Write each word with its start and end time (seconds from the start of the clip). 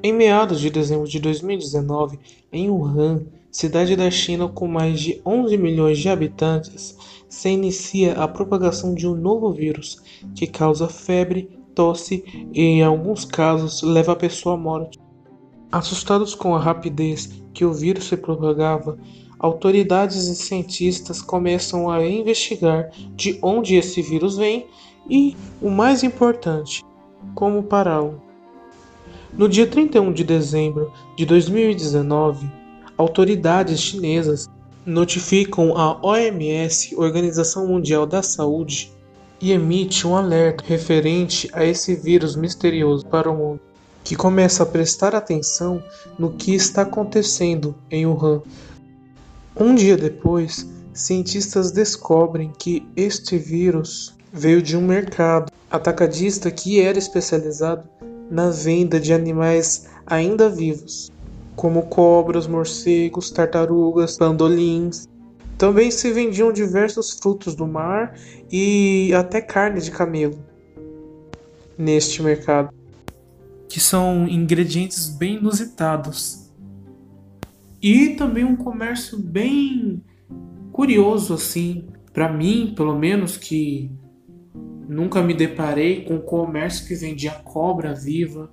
Em 0.00 0.12
meados 0.12 0.60
de 0.60 0.70
dezembro 0.70 1.08
de 1.08 1.18
2019, 1.18 2.20
em 2.52 2.70
Wuhan, 2.70 3.26
cidade 3.50 3.96
da 3.96 4.08
China 4.08 4.48
com 4.48 4.68
mais 4.68 5.00
de 5.00 5.20
11 5.26 5.58
milhões 5.58 5.98
de 5.98 6.08
habitantes, 6.08 6.96
se 7.28 7.48
inicia 7.48 8.12
a 8.12 8.28
propagação 8.28 8.94
de 8.94 9.08
um 9.08 9.16
novo 9.16 9.52
vírus 9.52 10.00
que 10.36 10.46
causa 10.46 10.86
febre, 10.86 11.50
tosse 11.74 12.22
e, 12.52 12.62
em 12.62 12.82
alguns 12.82 13.24
casos, 13.24 13.82
leva 13.82 14.12
a 14.12 14.16
pessoa 14.16 14.54
à 14.54 14.58
morte. 14.58 15.00
Assustados 15.72 16.32
com 16.32 16.54
a 16.54 16.60
rapidez 16.60 17.42
que 17.52 17.64
o 17.64 17.72
vírus 17.72 18.04
se 18.04 18.16
propagava, 18.16 18.96
autoridades 19.36 20.28
e 20.28 20.36
cientistas 20.36 21.20
começam 21.20 21.90
a 21.90 22.06
investigar 22.06 22.88
de 23.16 23.36
onde 23.42 23.74
esse 23.74 24.00
vírus 24.00 24.36
vem 24.36 24.64
e, 25.10 25.36
o 25.60 25.68
mais 25.68 26.04
importante, 26.04 26.84
como 27.34 27.64
pará-lo. 27.64 28.27
No 29.38 29.48
dia 29.48 29.68
31 29.68 30.12
de 30.12 30.24
dezembro 30.24 30.92
de 31.16 31.24
2019, 31.24 32.50
autoridades 32.96 33.80
chinesas 33.80 34.50
notificam 34.84 35.76
a 35.76 35.96
OMS, 36.04 36.96
Organização 36.96 37.68
Mundial 37.68 38.04
da 38.04 38.20
Saúde, 38.20 38.92
e 39.40 39.52
emite 39.52 40.04
um 40.08 40.16
alerta 40.16 40.64
referente 40.66 41.48
a 41.52 41.64
esse 41.64 41.94
vírus 41.94 42.34
misterioso 42.34 43.06
para 43.06 43.30
o 43.30 43.36
mundo, 43.36 43.60
que 44.02 44.16
começa 44.16 44.64
a 44.64 44.66
prestar 44.66 45.14
atenção 45.14 45.80
no 46.18 46.32
que 46.32 46.52
está 46.52 46.82
acontecendo 46.82 47.76
em 47.88 48.06
Wuhan. 48.06 48.42
Um 49.54 49.72
dia 49.72 49.96
depois, 49.96 50.68
cientistas 50.92 51.70
descobrem 51.70 52.50
que 52.58 52.84
este 52.96 53.38
vírus 53.38 54.16
veio 54.32 54.60
de 54.60 54.76
um 54.76 54.84
mercado 54.84 55.52
atacadista 55.70 56.50
que 56.50 56.80
era 56.80 56.98
especializado 56.98 57.88
na 58.30 58.50
venda 58.50 59.00
de 59.00 59.12
animais 59.12 59.88
ainda 60.06 60.48
vivos, 60.48 61.10
como 61.56 61.82
cobras, 61.82 62.46
morcegos, 62.46 63.30
tartarugas, 63.30 64.16
pandolins. 64.16 65.08
Também 65.56 65.90
se 65.90 66.12
vendiam 66.12 66.52
diversos 66.52 67.18
frutos 67.18 67.54
do 67.54 67.66
mar 67.66 68.14
e 68.50 69.12
até 69.14 69.40
carne 69.40 69.80
de 69.80 69.90
camelo 69.90 70.38
neste 71.76 72.22
mercado, 72.22 72.72
que 73.68 73.80
são 73.80 74.28
ingredientes 74.28 75.08
bem 75.08 75.36
inusitados. 75.36 76.48
E 77.82 78.10
também 78.10 78.44
um 78.44 78.56
comércio 78.56 79.18
bem 79.18 80.02
curioso 80.72 81.34
assim, 81.34 81.86
para 82.12 82.32
mim, 82.32 82.72
pelo 82.76 82.98
menos 82.98 83.36
que 83.36 83.90
Nunca 84.88 85.22
me 85.22 85.34
deparei 85.34 86.04
com 86.04 86.18
comércio 86.18 86.86
que 86.86 86.94
vendia 86.94 87.32
cobra 87.44 87.94
viva 87.94 88.50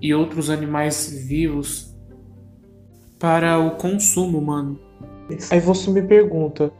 e 0.00 0.14
outros 0.14 0.48
animais 0.48 1.10
vivos 1.10 1.92
para 3.18 3.58
o 3.58 3.72
consumo 3.72 4.38
humano. 4.38 4.78
Aí 5.50 5.58
você 5.58 5.90
me 5.90 6.02
pergunta: 6.02 6.70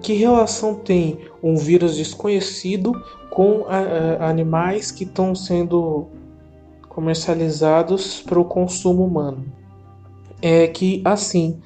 que 0.00 0.12
relação 0.12 0.76
tem 0.76 1.18
um 1.42 1.56
vírus 1.56 1.96
desconhecido 1.96 2.92
com 3.30 3.64
a, 3.66 3.78
a, 3.78 4.30
animais 4.30 4.92
que 4.92 5.02
estão 5.02 5.34
sendo 5.34 6.06
comercializados 6.88 8.22
para 8.22 8.38
o 8.38 8.44
consumo 8.44 9.04
humano? 9.04 9.44
É 10.40 10.68
que 10.68 11.02
assim, 11.04 11.60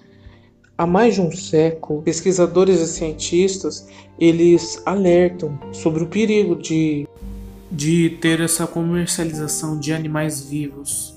Há 0.79 0.87
mais 0.87 1.15
de 1.17 1.21
um 1.21 1.33
século, 1.33 2.03
pesquisadores 2.03 2.79
e 2.79 2.87
cientistas 2.87 3.89
eles 4.19 4.83
alertam 4.85 5.59
sobre 5.73 6.03
o 6.03 6.07
perigo 6.07 6.57
de, 6.57 7.07
de 7.71 8.11
ter 8.21 8.41
essa 8.41 8.67
comercialização 8.67 9.79
de 9.79 9.93
animais 9.93 10.43
vivos. 10.43 11.15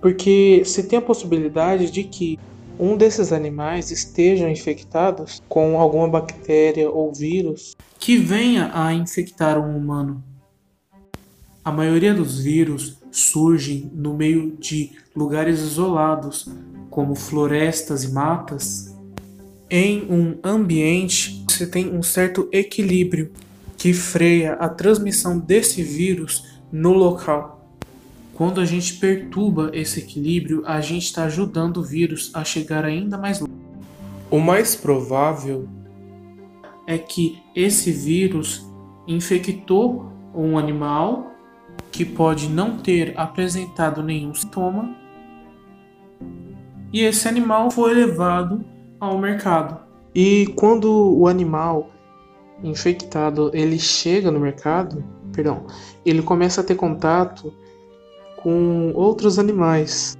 Porque 0.00 0.62
se 0.64 0.82
tem 0.84 0.98
a 0.98 1.02
possibilidade 1.02 1.90
de 1.90 2.04
que 2.04 2.38
um 2.78 2.96
desses 2.96 3.30
animais 3.30 3.90
esteja 3.90 4.50
infectado 4.50 5.26
com 5.48 5.78
alguma 5.78 6.08
bactéria 6.08 6.90
ou 6.90 7.12
vírus 7.12 7.76
que 7.98 8.16
venha 8.16 8.70
a 8.72 8.94
infectar 8.94 9.58
um 9.58 9.76
humano. 9.76 10.24
A 11.62 11.70
maioria 11.70 12.14
dos 12.14 12.40
vírus 12.40 12.98
surgem 13.10 13.90
no 13.92 14.14
meio 14.14 14.56
de 14.56 14.92
lugares 15.14 15.60
isolados, 15.60 16.48
como 16.88 17.14
florestas 17.14 18.02
e 18.02 18.12
matas, 18.12 18.89
em 19.70 20.02
um 20.10 20.38
ambiente 20.42 21.44
você 21.48 21.66
tem 21.66 21.94
um 21.94 22.02
certo 22.02 22.48
equilíbrio 22.50 23.32
que 23.76 23.92
freia 23.92 24.54
a 24.54 24.68
transmissão 24.68 25.38
desse 25.38 25.82
vírus 25.82 26.58
no 26.72 26.92
local. 26.92 27.64
Quando 28.34 28.60
a 28.60 28.64
gente 28.64 28.94
perturba 28.94 29.70
esse 29.72 30.00
equilíbrio, 30.00 30.62
a 30.66 30.80
gente 30.80 31.04
está 31.04 31.24
ajudando 31.24 31.76
o 31.76 31.82
vírus 31.82 32.30
a 32.34 32.42
chegar 32.42 32.84
ainda 32.84 33.16
mais 33.16 33.40
longe. 33.40 33.52
O 34.30 34.38
mais 34.38 34.74
provável 34.74 35.68
é 36.86 36.98
que 36.98 37.38
esse 37.54 37.92
vírus 37.92 38.66
infectou 39.06 40.10
um 40.34 40.58
animal 40.58 41.34
que 41.92 42.04
pode 42.04 42.48
não 42.48 42.78
ter 42.78 43.12
apresentado 43.16 44.02
nenhum 44.02 44.34
sintoma 44.34 44.96
e 46.92 47.02
esse 47.02 47.28
animal 47.28 47.70
foi 47.70 47.94
levado 47.94 48.64
ao 49.00 49.18
mercado. 49.18 49.80
E 50.14 50.46
quando 50.56 51.16
o 51.16 51.26
animal 51.26 51.90
infectado 52.62 53.50
ele 53.54 53.78
chega 53.78 54.30
no 54.30 54.38
mercado, 54.38 55.02
perdão, 55.32 55.66
ele 56.04 56.22
começa 56.22 56.60
a 56.60 56.64
ter 56.64 56.74
contato 56.74 57.52
com 58.36 58.92
outros 58.94 59.38
animais 59.38 60.16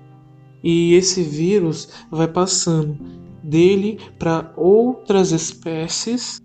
e 0.63 0.95
esse 0.95 1.23
vírus 1.23 1.89
vai 2.11 2.29
passando 2.29 2.97
dele 3.43 3.99
para 4.19 4.53
outras 4.57 5.33
espécies, 5.33 6.41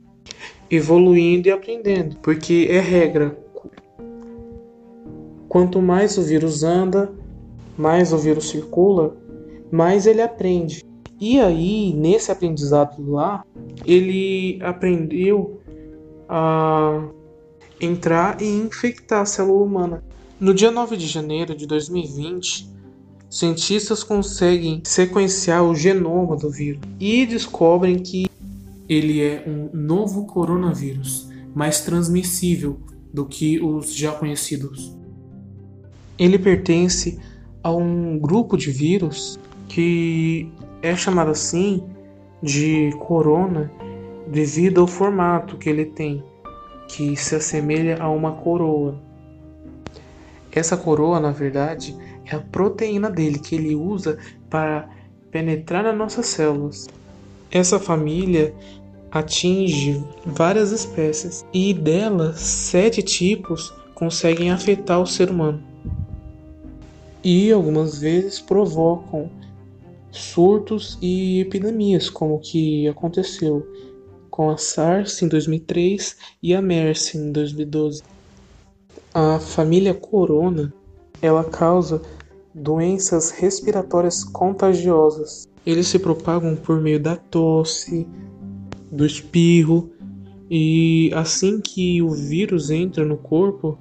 evoluindo 0.69 1.47
e 1.47 1.51
aprendendo, 1.51 2.17
porque 2.19 2.67
é 2.69 2.79
regra. 2.79 3.37
Quanto 5.47 5.81
mais 5.81 6.17
o 6.17 6.21
vírus 6.21 6.63
anda, 6.63 7.13
mais 7.77 8.11
o 8.11 8.17
vírus 8.17 8.49
circula, 8.49 9.15
mais 9.71 10.07
ele 10.07 10.21
aprende. 10.21 10.83
E 11.27 11.39
aí, 11.39 11.91
nesse 11.91 12.31
aprendizado 12.31 13.03
lá, 13.09 13.43
ele 13.83 14.59
aprendeu 14.61 15.59
a 16.29 17.03
entrar 17.81 18.39
e 18.39 18.45
infectar 18.45 19.23
a 19.23 19.25
célula 19.25 19.63
humana. 19.63 20.03
No 20.39 20.53
dia 20.53 20.69
9 20.69 20.95
de 20.95 21.07
janeiro 21.07 21.55
de 21.55 21.65
2020, 21.65 22.69
cientistas 23.27 24.03
conseguem 24.03 24.83
sequenciar 24.85 25.63
o 25.63 25.73
genoma 25.73 26.37
do 26.37 26.51
vírus 26.51 26.81
e 26.99 27.25
descobrem 27.25 27.97
que 27.97 28.27
ele 28.87 29.19
é 29.19 29.43
um 29.47 29.75
novo 29.75 30.27
coronavírus, 30.27 31.27
mais 31.55 31.81
transmissível 31.81 32.79
do 33.11 33.25
que 33.25 33.59
os 33.59 33.95
já 33.95 34.11
conhecidos. 34.11 34.95
Ele 36.19 36.37
pertence 36.37 37.17
a 37.63 37.71
um 37.71 38.19
grupo 38.19 38.55
de 38.55 38.69
vírus 38.69 39.39
que 39.67 40.51
é 40.81 40.95
chamado 40.95 41.31
assim 41.31 41.83
de 42.41 42.91
corona 42.99 43.71
devido 44.27 44.81
ao 44.81 44.87
formato 44.87 45.57
que 45.57 45.69
ele 45.69 45.85
tem, 45.85 46.23
que 46.87 47.15
se 47.15 47.35
assemelha 47.35 47.97
a 48.01 48.09
uma 48.09 48.33
coroa. 48.33 48.95
Essa 50.51 50.77
coroa, 50.77 51.19
na 51.19 51.31
verdade, 51.31 51.95
é 52.25 52.35
a 52.35 52.39
proteína 52.39 53.09
dele 53.09 53.39
que 53.39 53.55
ele 53.55 53.75
usa 53.75 54.17
para 54.49 54.87
penetrar 55.29 55.83
nas 55.83 55.97
nossas 55.97 56.27
células. 56.27 56.87
Essa 57.51 57.79
família 57.79 58.53
atinge 59.11 60.03
várias 60.25 60.71
espécies 60.71 61.45
e 61.53 61.73
delas 61.73 62.39
sete 62.39 63.01
tipos 63.01 63.73
conseguem 63.93 64.51
afetar 64.51 65.01
o 65.01 65.07
ser 65.07 65.29
humano 65.29 65.61
e 67.25 67.51
algumas 67.51 67.97
vezes 67.97 68.39
provocam 68.39 69.31
surtos 70.17 70.97
e 71.01 71.39
epidemias, 71.41 72.09
como 72.09 72.39
que 72.39 72.87
aconteceu 72.87 73.67
com 74.29 74.49
a 74.49 74.57
SARS 74.57 75.21
em 75.21 75.27
2003 75.27 76.17
e 76.41 76.53
a 76.53 76.61
MERS 76.61 77.15
em 77.15 77.31
2012. 77.31 78.03
A 79.13 79.39
família 79.39 79.93
Corona, 79.93 80.73
ela 81.21 81.43
causa 81.43 82.01
doenças 82.53 83.31
respiratórias 83.31 84.23
contagiosas. 84.23 85.47
Eles 85.65 85.87
se 85.87 85.99
propagam 85.99 86.55
por 86.55 86.81
meio 86.81 86.99
da 86.99 87.15
tosse, 87.15 88.07
do 88.91 89.05
espirro 89.05 89.89
e 90.49 91.11
assim 91.13 91.59
que 91.59 92.01
o 92.01 92.11
vírus 92.11 92.69
entra 92.69 93.03
no 93.03 93.17
corpo, 93.17 93.77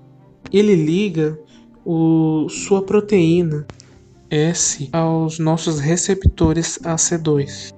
ele 0.53 0.75
liga 0.75 1.39
o, 1.85 2.49
sua 2.49 2.83
proteína 2.83 3.67
S 4.35 4.89
aos 4.93 5.39
nossos 5.39 5.79
receptores 5.79 6.77
AC2. 6.83 7.73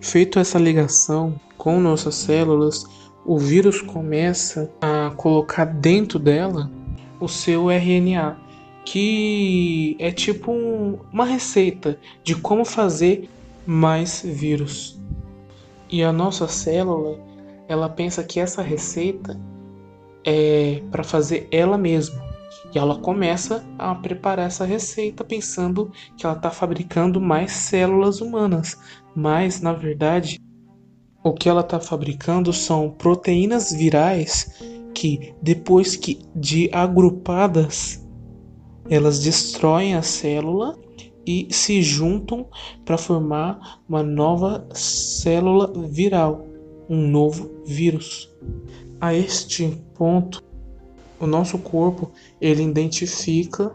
Feito 0.00 0.38
essa 0.38 0.58
ligação 0.58 1.38
com 1.58 1.78
nossas 1.78 2.14
células, 2.14 2.86
o 3.22 3.36
vírus 3.36 3.82
começa 3.82 4.70
a 4.80 5.12
colocar 5.14 5.66
dentro 5.66 6.18
dela 6.18 6.70
o 7.20 7.28
seu 7.28 7.70
RNA, 7.70 8.38
que 8.86 9.96
é 9.98 10.10
tipo 10.10 10.50
um, 10.50 10.98
uma 11.12 11.26
receita 11.26 11.98
de 12.24 12.34
como 12.34 12.64
fazer 12.64 13.28
mais 13.66 14.22
vírus. 14.24 14.98
E 15.90 16.02
a 16.02 16.10
nossa 16.10 16.48
célula, 16.48 17.20
ela 17.68 17.90
pensa 17.90 18.24
que 18.24 18.40
essa 18.40 18.62
receita 18.62 19.38
é 20.24 20.80
para 20.90 21.04
fazer 21.04 21.48
ela 21.50 21.76
mesma. 21.76 22.25
E 22.74 22.78
ela 22.78 22.98
começa 22.98 23.64
a 23.78 23.94
preparar 23.94 24.46
essa 24.46 24.64
receita 24.64 25.24
pensando 25.24 25.90
que 26.16 26.26
ela 26.26 26.36
está 26.36 26.50
fabricando 26.50 27.20
mais 27.20 27.52
células 27.52 28.20
humanas, 28.20 28.78
mas 29.14 29.60
na 29.60 29.72
verdade 29.72 30.38
o 31.22 31.32
que 31.32 31.48
ela 31.48 31.62
está 31.62 31.80
fabricando 31.80 32.52
são 32.52 32.90
proteínas 32.90 33.72
virais 33.72 34.62
que 34.94 35.34
depois 35.42 35.96
que 35.96 36.20
de 36.34 36.70
agrupadas 36.72 38.06
elas 38.88 39.20
destroem 39.20 39.94
a 39.94 40.02
célula 40.02 40.78
e 41.26 41.48
se 41.50 41.82
juntam 41.82 42.48
para 42.84 42.96
formar 42.96 43.80
uma 43.88 44.02
nova 44.02 44.66
célula 44.72 45.72
viral, 45.88 46.46
um 46.88 47.08
novo 47.08 47.50
vírus. 47.66 48.32
A 49.00 49.12
este 49.12 49.82
ponto, 49.94 50.42
o 51.18 51.26
nosso 51.26 51.58
corpo 51.58 52.10
ele 52.40 52.62
identifica 52.62 53.72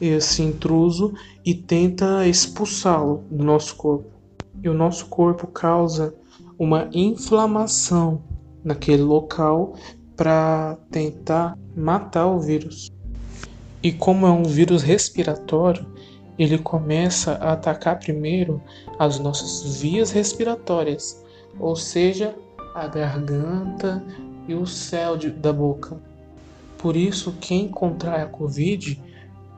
esse 0.00 0.42
intruso 0.42 1.14
e 1.44 1.54
tenta 1.54 2.26
expulsá-lo 2.26 3.24
do 3.30 3.42
nosso 3.42 3.76
corpo. 3.76 4.10
E 4.62 4.68
o 4.68 4.74
nosso 4.74 5.06
corpo 5.06 5.46
causa 5.46 6.14
uma 6.58 6.88
inflamação 6.92 8.22
naquele 8.62 9.02
local 9.02 9.74
para 10.16 10.76
tentar 10.90 11.56
matar 11.76 12.26
o 12.26 12.40
vírus. 12.40 12.90
E 13.82 13.92
como 13.92 14.26
é 14.26 14.30
um 14.30 14.42
vírus 14.42 14.82
respiratório, 14.82 15.86
ele 16.38 16.58
começa 16.58 17.32
a 17.34 17.52
atacar 17.52 17.98
primeiro 17.98 18.60
as 18.98 19.18
nossas 19.18 19.80
vias 19.80 20.10
respiratórias, 20.10 21.24
ou 21.58 21.74
seja, 21.74 22.34
a 22.74 22.86
garganta 22.86 24.04
e 24.46 24.54
o 24.54 24.66
céu 24.66 25.16
da 25.16 25.52
boca. 25.52 26.00
Por 26.78 26.96
isso, 26.96 27.36
quem 27.40 27.68
contrai 27.68 28.22
a 28.22 28.26
Covid, 28.26 29.00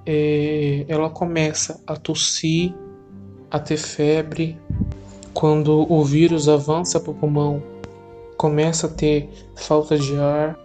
é, 0.06 0.84
ela 0.88 1.11
começa 1.11 1.81
a 1.87 1.94
tossir, 1.94 2.75
a 3.50 3.58
ter 3.58 3.76
febre. 3.76 4.58
Quando 5.34 5.87
o 5.90 6.05
vírus 6.05 6.49
avança 6.49 6.99
para 6.99 7.11
o 7.11 7.14
pulmão, 7.14 7.62
começa 8.37 8.87
a 8.87 8.90
ter 8.90 9.28
falta 9.55 9.99
de 9.99 10.17
ar. 10.17 10.58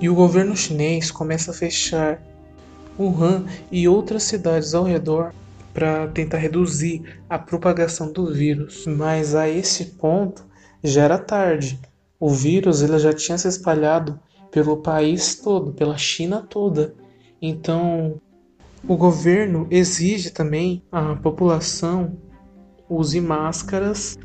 E 0.00 0.08
o 0.08 0.14
governo 0.14 0.56
chinês 0.56 1.10
começa 1.10 1.52
a 1.52 1.54
fechar 1.54 2.20
Wuhan 2.98 3.46
e 3.70 3.86
outras 3.88 4.24
cidades 4.24 4.74
ao 4.74 4.84
redor 4.84 5.32
para 5.72 6.08
tentar 6.08 6.38
reduzir 6.38 7.20
a 7.30 7.38
propagação 7.38 8.12
do 8.12 8.32
vírus. 8.32 8.84
Mas 8.86 9.34
a 9.34 9.48
esse 9.48 9.84
ponto 9.84 10.44
já 10.82 11.04
era 11.04 11.18
tarde. 11.18 11.78
O 12.18 12.30
vírus 12.30 12.82
ele 12.82 12.98
já 12.98 13.12
tinha 13.12 13.38
se 13.38 13.46
espalhado 13.46 14.18
pelo 14.56 14.78
país 14.78 15.34
todo, 15.34 15.74
pela 15.74 15.98
China 15.98 16.40
toda. 16.40 16.94
Então, 17.42 18.18
o 18.88 18.96
governo 18.96 19.66
exige 19.70 20.30
também 20.30 20.82
a 20.90 21.14
população 21.14 22.16
use 22.88 23.20
máscaras 23.20 24.16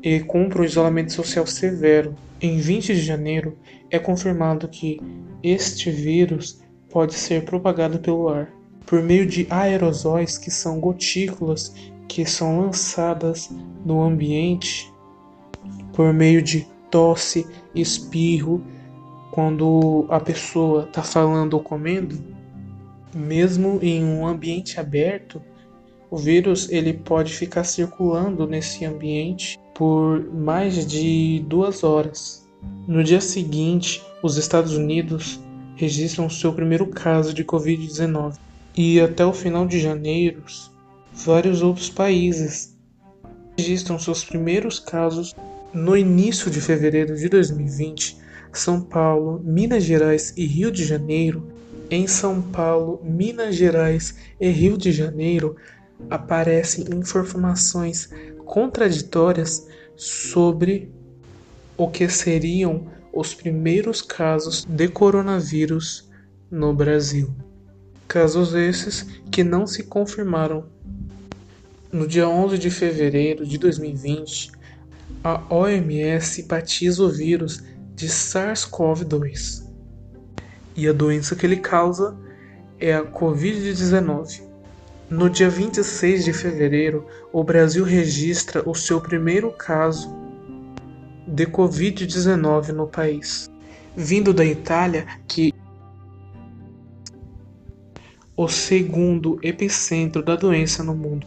e 0.00 0.20
cumpra 0.20 0.62
o 0.62 0.64
isolamento 0.64 1.12
social 1.12 1.44
severo. 1.44 2.14
Em 2.40 2.58
20 2.58 2.94
de 2.94 3.00
janeiro, 3.00 3.58
é 3.90 3.98
confirmado 3.98 4.68
que 4.68 5.00
este 5.42 5.90
vírus 5.90 6.60
pode 6.88 7.14
ser 7.14 7.44
propagado 7.44 7.98
pelo 7.98 8.28
ar 8.28 8.48
por 8.86 9.02
meio 9.02 9.26
de 9.26 9.44
aerosóis 9.50 10.38
que 10.38 10.52
são 10.52 10.78
gotículas 10.78 11.74
que 12.06 12.24
são 12.24 12.60
lançadas 12.60 13.50
no 13.84 14.00
ambiente 14.00 14.88
por 15.92 16.14
meio 16.14 16.40
de 16.40 16.64
tosse, 16.90 17.46
espirro, 17.74 18.62
quando 19.30 20.06
a 20.08 20.18
pessoa 20.18 20.84
está 20.84 21.02
falando 21.02 21.54
ou 21.54 21.60
comendo, 21.60 22.18
mesmo 23.14 23.78
em 23.82 24.04
um 24.04 24.26
ambiente 24.26 24.80
aberto, 24.80 25.40
o 26.10 26.16
vírus 26.16 26.70
ele 26.70 26.92
pode 26.92 27.32
ficar 27.32 27.64
circulando 27.64 28.46
nesse 28.46 28.84
ambiente 28.84 29.58
por 29.74 30.24
mais 30.32 30.86
de 30.86 31.44
duas 31.46 31.84
horas. 31.84 32.48
No 32.86 33.04
dia 33.04 33.20
seguinte, 33.20 34.02
os 34.22 34.36
Estados 34.36 34.72
Unidos 34.72 35.38
registram 35.76 36.28
seu 36.28 36.52
primeiro 36.52 36.86
caso 36.88 37.32
de 37.32 37.44
Covid-19 37.44 38.36
e 38.76 39.00
até 39.00 39.24
o 39.24 39.32
final 39.32 39.66
de 39.66 39.78
janeiro, 39.78 40.42
vários 41.12 41.62
outros 41.62 41.88
países 41.90 42.76
registram 43.56 43.98
seus 43.98 44.24
primeiros 44.24 44.78
casos 44.78 45.34
no 45.72 45.96
início 45.96 46.50
de 46.50 46.60
fevereiro 46.60 47.16
de 47.16 47.28
2020, 47.28 48.16
São 48.52 48.80
Paulo, 48.80 49.40
Minas 49.44 49.84
Gerais 49.84 50.32
e 50.36 50.46
Rio 50.46 50.70
de 50.70 50.84
Janeiro, 50.84 51.46
em 51.90 52.06
São 52.06 52.40
Paulo, 52.42 53.00
Minas 53.02 53.54
Gerais 53.54 54.14
e 54.40 54.48
Rio 54.48 54.76
de 54.76 54.92
Janeiro, 54.92 55.56
aparecem 56.10 56.84
informações 56.94 58.10
contraditórias 58.44 59.66
sobre 59.96 60.92
o 61.76 61.88
que 61.88 62.08
seriam 62.08 62.86
os 63.12 63.34
primeiros 63.34 64.00
casos 64.00 64.64
de 64.64 64.88
coronavírus 64.88 66.08
no 66.50 66.72
Brasil. 66.72 67.34
Casos 68.06 68.54
esses 68.54 69.06
que 69.30 69.44
não 69.44 69.66
se 69.66 69.84
confirmaram. 69.84 70.66
No 71.90 72.06
dia 72.06 72.28
11 72.28 72.58
de 72.58 72.70
fevereiro 72.70 73.46
de 73.46 73.58
2020, 73.58 74.52
a 75.22 75.42
OMS 75.52 76.42
batiza 76.44 77.02
o 77.02 77.10
vírus 77.10 77.62
de 77.94 78.08
SARS-CoV-2 78.08 79.66
e 80.76 80.86
a 80.86 80.92
doença 80.92 81.34
que 81.34 81.44
ele 81.44 81.56
causa 81.56 82.16
é 82.78 82.94
a 82.94 83.04
Covid-19. 83.04 84.42
No 85.10 85.28
dia 85.28 85.50
26 85.50 86.24
de 86.24 86.32
fevereiro, 86.32 87.04
o 87.32 87.42
Brasil 87.42 87.84
registra 87.84 88.62
o 88.68 88.74
seu 88.74 89.00
primeiro 89.00 89.50
caso 89.50 90.08
de 91.26 91.46
Covid-19 91.46 92.68
no 92.68 92.86
país, 92.86 93.50
vindo 93.96 94.32
da 94.32 94.44
Itália, 94.44 95.06
que 95.26 95.52
o 98.36 98.46
segundo 98.46 99.40
epicentro 99.42 100.22
da 100.22 100.36
doença 100.36 100.84
no 100.84 100.94
mundo. 100.94 101.26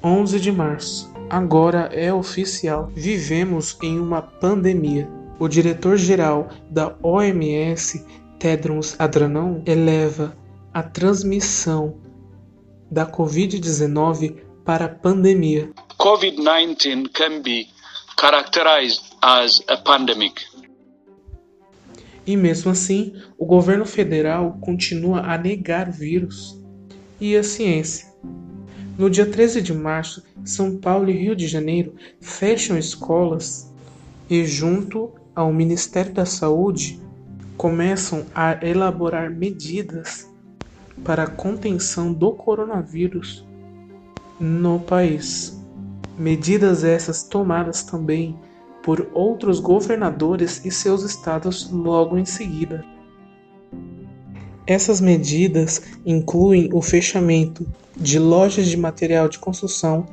11 0.00 0.38
de 0.38 0.52
março. 0.52 1.12
Agora 1.30 1.88
é 1.92 2.12
oficial. 2.12 2.90
Vivemos 2.92 3.78
em 3.80 4.00
uma 4.00 4.20
pandemia. 4.20 5.08
O 5.38 5.46
diretor-geral 5.46 6.48
da 6.68 6.96
OMS, 7.04 8.04
Tedros 8.40 8.96
Adhanom, 8.98 9.62
eleva 9.64 10.36
a 10.74 10.82
transmissão 10.82 12.00
da 12.90 13.06
COVID-19 13.06 14.42
para 14.64 14.86
a 14.86 14.88
pandemia. 14.88 15.70
COVID-19 16.00 17.08
can 17.14 17.42
be 17.42 17.68
characterized 18.20 19.00
as 19.22 19.62
a 19.68 19.76
pandemic. 19.76 20.42
E 22.26 22.36
mesmo 22.36 22.72
assim, 22.72 23.14
o 23.38 23.46
governo 23.46 23.86
federal 23.86 24.58
continua 24.60 25.20
a 25.20 25.38
negar 25.38 25.88
o 25.88 25.92
vírus. 25.92 26.60
E 27.20 27.36
a 27.36 27.44
ciência? 27.44 28.09
No 29.00 29.08
dia 29.08 29.24
13 29.24 29.62
de 29.62 29.72
março, 29.72 30.22
São 30.44 30.76
Paulo 30.76 31.08
e 31.08 31.14
Rio 31.14 31.34
de 31.34 31.48
Janeiro 31.48 31.94
fecham 32.20 32.76
escolas 32.76 33.72
e, 34.28 34.44
junto 34.44 35.10
ao 35.34 35.50
Ministério 35.54 36.12
da 36.12 36.26
Saúde, 36.26 37.00
começam 37.56 38.26
a 38.34 38.62
elaborar 38.62 39.30
medidas 39.30 40.28
para 41.02 41.22
a 41.22 41.30
contenção 41.30 42.12
do 42.12 42.32
coronavírus 42.32 43.42
no 44.38 44.78
país. 44.80 45.58
Medidas 46.18 46.84
essas 46.84 47.22
tomadas 47.22 47.82
também 47.82 48.38
por 48.82 49.08
outros 49.14 49.60
governadores 49.60 50.62
e 50.62 50.70
seus 50.70 51.04
estados 51.04 51.70
logo 51.70 52.18
em 52.18 52.26
seguida. 52.26 52.84
Essas 54.70 55.00
medidas 55.00 55.82
incluem 56.06 56.70
o 56.72 56.80
fechamento 56.80 57.66
de 57.96 58.20
lojas 58.20 58.68
de 58.68 58.76
material 58.76 59.28
de 59.28 59.36
construção, 59.36 60.06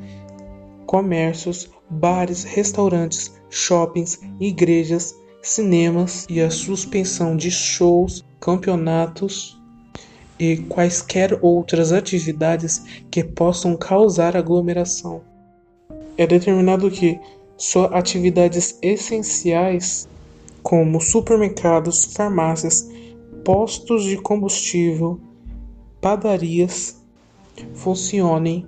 comércios, 0.88 1.70
bares, 1.88 2.44
restaurantes, 2.44 3.32
shoppings, 3.52 4.20
igrejas, 4.40 5.16
cinemas 5.44 6.26
e 6.28 6.42
a 6.42 6.50
suspensão 6.50 7.38
de 7.38 7.52
shows, 7.52 8.26
campeonatos 8.40 9.62
e 10.40 10.58
quaisquer 10.58 11.38
outras 11.44 11.92
atividades 11.92 12.82
que 13.12 13.24
possam 13.24 13.78
causar 13.78 14.36
aglomeração. 14.36 15.22
É 16.18 16.26
determinado 16.26 16.90
que 16.90 17.20
só 17.56 17.92
atividades 17.94 18.76
essenciais, 18.82 20.10
como 20.64 21.00
supermercados, 21.00 22.06
farmácias, 22.06 22.90
postos 23.48 24.04
de 24.04 24.18
combustível, 24.18 25.22
padarias 26.02 27.02
funcionem 27.76 28.68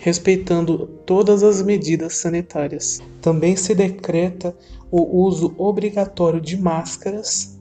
respeitando 0.00 0.86
todas 1.04 1.42
as 1.42 1.60
medidas 1.60 2.18
sanitárias. 2.18 3.00
Também 3.20 3.56
se 3.56 3.74
decreta 3.74 4.56
o 4.92 5.24
uso 5.24 5.52
obrigatório 5.58 6.40
de 6.40 6.56
máscaras 6.56 7.60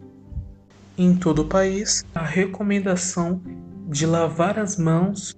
em 0.95 1.15
todo 1.15 1.41
o 1.41 1.47
país, 1.47 2.05
a 2.13 2.23
recomendação 2.23 3.41
de 3.89 4.05
lavar 4.05 4.59
as 4.59 4.77
mãos 4.77 5.35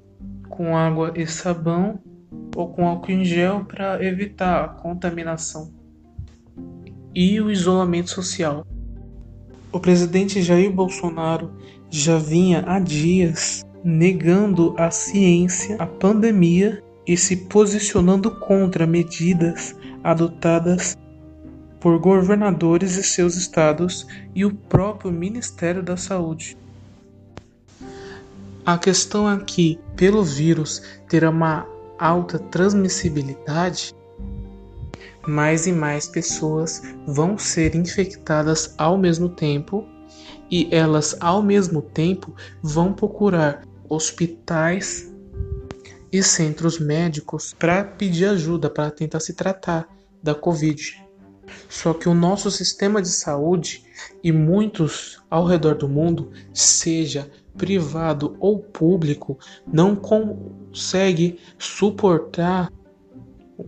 com 0.49 0.75
água 0.75 1.13
e 1.15 1.25
sabão 1.25 2.01
ou 2.53 2.67
com 2.67 2.85
álcool 2.85 3.13
em 3.13 3.23
gel 3.23 3.63
para 3.63 4.03
evitar 4.03 4.65
a 4.65 4.67
contaminação 4.67 5.71
e 7.15 7.39
o 7.39 7.49
isolamento 7.49 8.09
social. 8.09 8.67
O 9.73 9.79
presidente 9.79 10.39
Jair 10.43 10.71
Bolsonaro 10.71 11.51
já 11.89 12.19
vinha 12.19 12.63
há 12.67 12.79
dias 12.79 13.65
negando 13.83 14.75
a 14.77 14.91
ciência, 14.91 15.75
a 15.79 15.87
pandemia 15.87 16.81
e 17.07 17.17
se 17.17 17.35
posicionando 17.35 18.29
contra 18.29 18.85
medidas 18.85 19.75
adotadas 20.03 20.95
por 21.79 21.97
governadores 21.97 22.97
e 22.97 23.03
seus 23.03 23.35
estados 23.35 24.05
e 24.35 24.45
o 24.45 24.53
próprio 24.53 25.11
Ministério 25.11 25.81
da 25.81 25.97
Saúde. 25.97 26.55
A 28.63 28.77
questão 28.77 29.29
é 29.29 29.37
pelo 29.95 30.23
vírus 30.23 30.83
ter 31.09 31.25
uma 31.25 31.67
alta 31.97 32.37
transmissibilidade, 32.37 33.93
mais 35.27 35.67
e 35.67 35.71
mais 35.71 36.07
pessoas 36.07 36.81
vão 37.07 37.37
ser 37.37 37.75
infectadas 37.75 38.73
ao 38.77 38.97
mesmo 38.97 39.29
tempo 39.29 39.87
e 40.51 40.67
elas, 40.71 41.15
ao 41.19 41.41
mesmo 41.41 41.81
tempo, 41.81 42.35
vão 42.61 42.93
procurar 42.93 43.65
hospitais 43.89 45.11
e 46.11 46.21
centros 46.21 46.79
médicos 46.79 47.55
para 47.57 47.83
pedir 47.83 48.25
ajuda 48.25 48.69
para 48.69 48.91
tentar 48.91 49.19
se 49.19 49.33
tratar 49.33 49.87
da 50.21 50.35
Covid. 50.35 51.03
Só 51.67 51.93
que 51.93 52.07
o 52.07 52.13
nosso 52.13 52.51
sistema 52.51 53.01
de 53.01 53.09
saúde 53.09 53.83
e 54.23 54.31
muitos 54.31 55.21
ao 55.29 55.45
redor 55.45 55.75
do 55.75 55.89
mundo, 55.89 56.31
seja 56.53 57.29
privado 57.57 58.35
ou 58.39 58.59
público, 58.59 59.37
não 59.65 59.95
consegue 59.95 61.39
suportar 61.57 62.71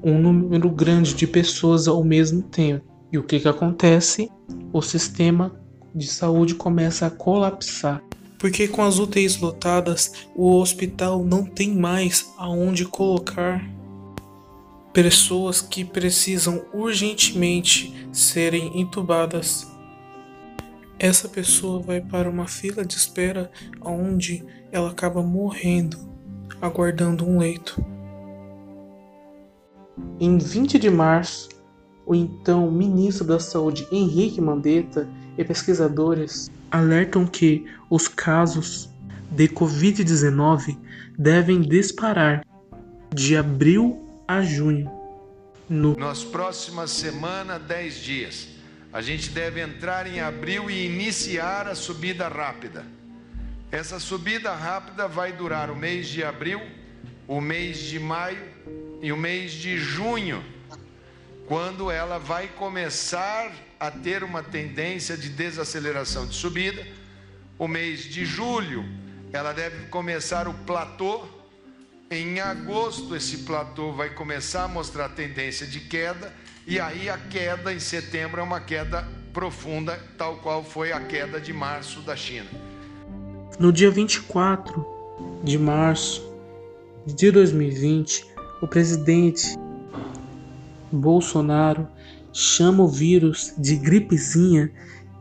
um 0.03 0.19
número 0.19 0.69
grande 0.69 1.13
de 1.13 1.27
pessoas 1.27 1.87
ao 1.87 2.03
mesmo 2.03 2.41
tempo. 2.41 2.85
E 3.11 3.17
o 3.17 3.23
que, 3.23 3.39
que 3.39 3.47
acontece? 3.47 4.29
O 4.73 4.81
sistema 4.81 5.55
de 5.93 6.07
saúde 6.07 6.55
começa 6.55 7.05
a 7.05 7.11
colapsar 7.11 8.01
porque 8.45 8.67
com 8.67 8.83
as 8.83 8.99
UTIs 8.99 9.39
lotadas, 9.39 10.27
o 10.35 10.57
hospital 10.57 11.23
não 11.23 11.45
tem 11.45 11.73
mais 11.73 12.31
aonde 12.37 12.85
colocar 12.85 13.67
pessoas 14.93 15.61
que 15.61 15.83
precisam 15.83 16.63
urgentemente 16.73 18.07
serem 18.11 18.79
entubadas. 18.79 19.67
Essa 20.99 21.27
pessoa 21.27 21.81
vai 21.81 21.99
para 21.99 22.29
uma 22.29 22.47
fila 22.47 22.85
de 22.85 22.95
espera 22.95 23.51
onde 23.81 24.45
ela 24.71 24.91
acaba 24.91 25.21
morrendo, 25.21 25.97
aguardando 26.61 27.27
um 27.27 27.39
leito. 27.39 27.83
Em 30.19 30.37
20 30.37 30.77
de 30.77 30.89
março, 30.89 31.49
o 32.05 32.13
então 32.13 32.69
ministro 32.69 33.25
da 33.25 33.39
Saúde 33.39 33.87
Henrique 33.91 34.41
Mandetta 34.41 35.07
e 35.37 35.43
pesquisadores 35.43 36.51
alertam 36.69 37.25
que 37.25 37.65
os 37.89 38.07
casos 38.07 38.89
de 39.31 39.47
Covid-19 39.47 40.77
devem 41.17 41.61
disparar 41.61 42.45
de 43.13 43.37
abril 43.37 44.05
a 44.27 44.41
junho. 44.41 44.91
No... 45.69 45.95
Nas 45.95 46.23
próximas 46.23 46.91
semanas, 46.91 47.61
10 47.63 47.95
dias, 47.95 48.47
a 48.91 49.01
gente 49.01 49.29
deve 49.29 49.61
entrar 49.61 50.07
em 50.07 50.19
abril 50.19 50.69
e 50.69 50.85
iniciar 50.85 51.67
a 51.67 51.75
subida 51.75 52.27
rápida. 52.27 52.85
Essa 53.71 53.99
subida 53.99 54.53
rápida 54.53 55.07
vai 55.07 55.33
durar 55.33 55.69
o 55.71 55.75
mês 55.75 56.07
de 56.07 56.23
abril, 56.23 56.61
o 57.27 57.41
mês 57.41 57.77
de 57.79 57.99
maio 57.99 58.37
e 59.01 59.11
o 59.11 59.17
mês 59.17 59.51
de 59.51 59.77
junho, 59.77 60.43
quando 61.47 61.91
ela 61.91 62.17
vai 62.17 62.47
começar 62.47 63.51
a 63.79 63.91
ter 63.91 64.23
uma 64.23 64.41
tendência 64.41 65.15
de 65.15 65.29
desaceleração 65.29 66.25
de 66.25 66.35
subida. 66.35 66.85
O 67.57 67.67
mês 67.67 68.03
de 68.03 68.25
julho, 68.25 68.83
ela 69.31 69.53
deve 69.53 69.87
começar 69.87 70.47
o 70.47 70.53
platô. 70.53 71.23
Em 72.09 72.39
agosto, 72.39 73.15
esse 73.15 73.39
platô 73.39 73.91
vai 73.91 74.09
começar 74.09 74.63
a 74.63 74.67
mostrar 74.67 75.09
tendência 75.09 75.65
de 75.65 75.79
queda, 75.79 76.33
e 76.67 76.79
aí 76.79 77.09
a 77.09 77.17
queda 77.17 77.73
em 77.73 77.79
setembro 77.79 78.39
é 78.39 78.43
uma 78.43 78.61
queda 78.61 79.07
profunda, 79.33 79.99
tal 80.17 80.37
qual 80.37 80.63
foi 80.63 80.91
a 80.91 80.99
queda 80.99 81.41
de 81.41 81.51
março 81.51 82.01
da 82.01 82.15
China. 82.15 82.49
No 83.59 83.71
dia 83.71 83.89
24 83.89 84.85
de 85.43 85.57
março 85.57 86.23
de 87.05 87.31
2020, 87.31 88.34
o 88.61 88.67
presidente 88.67 89.57
Bolsonaro 90.91 91.87
chama 92.31 92.83
o 92.83 92.87
vírus 92.87 93.53
de 93.57 93.75
gripezinha 93.75 94.71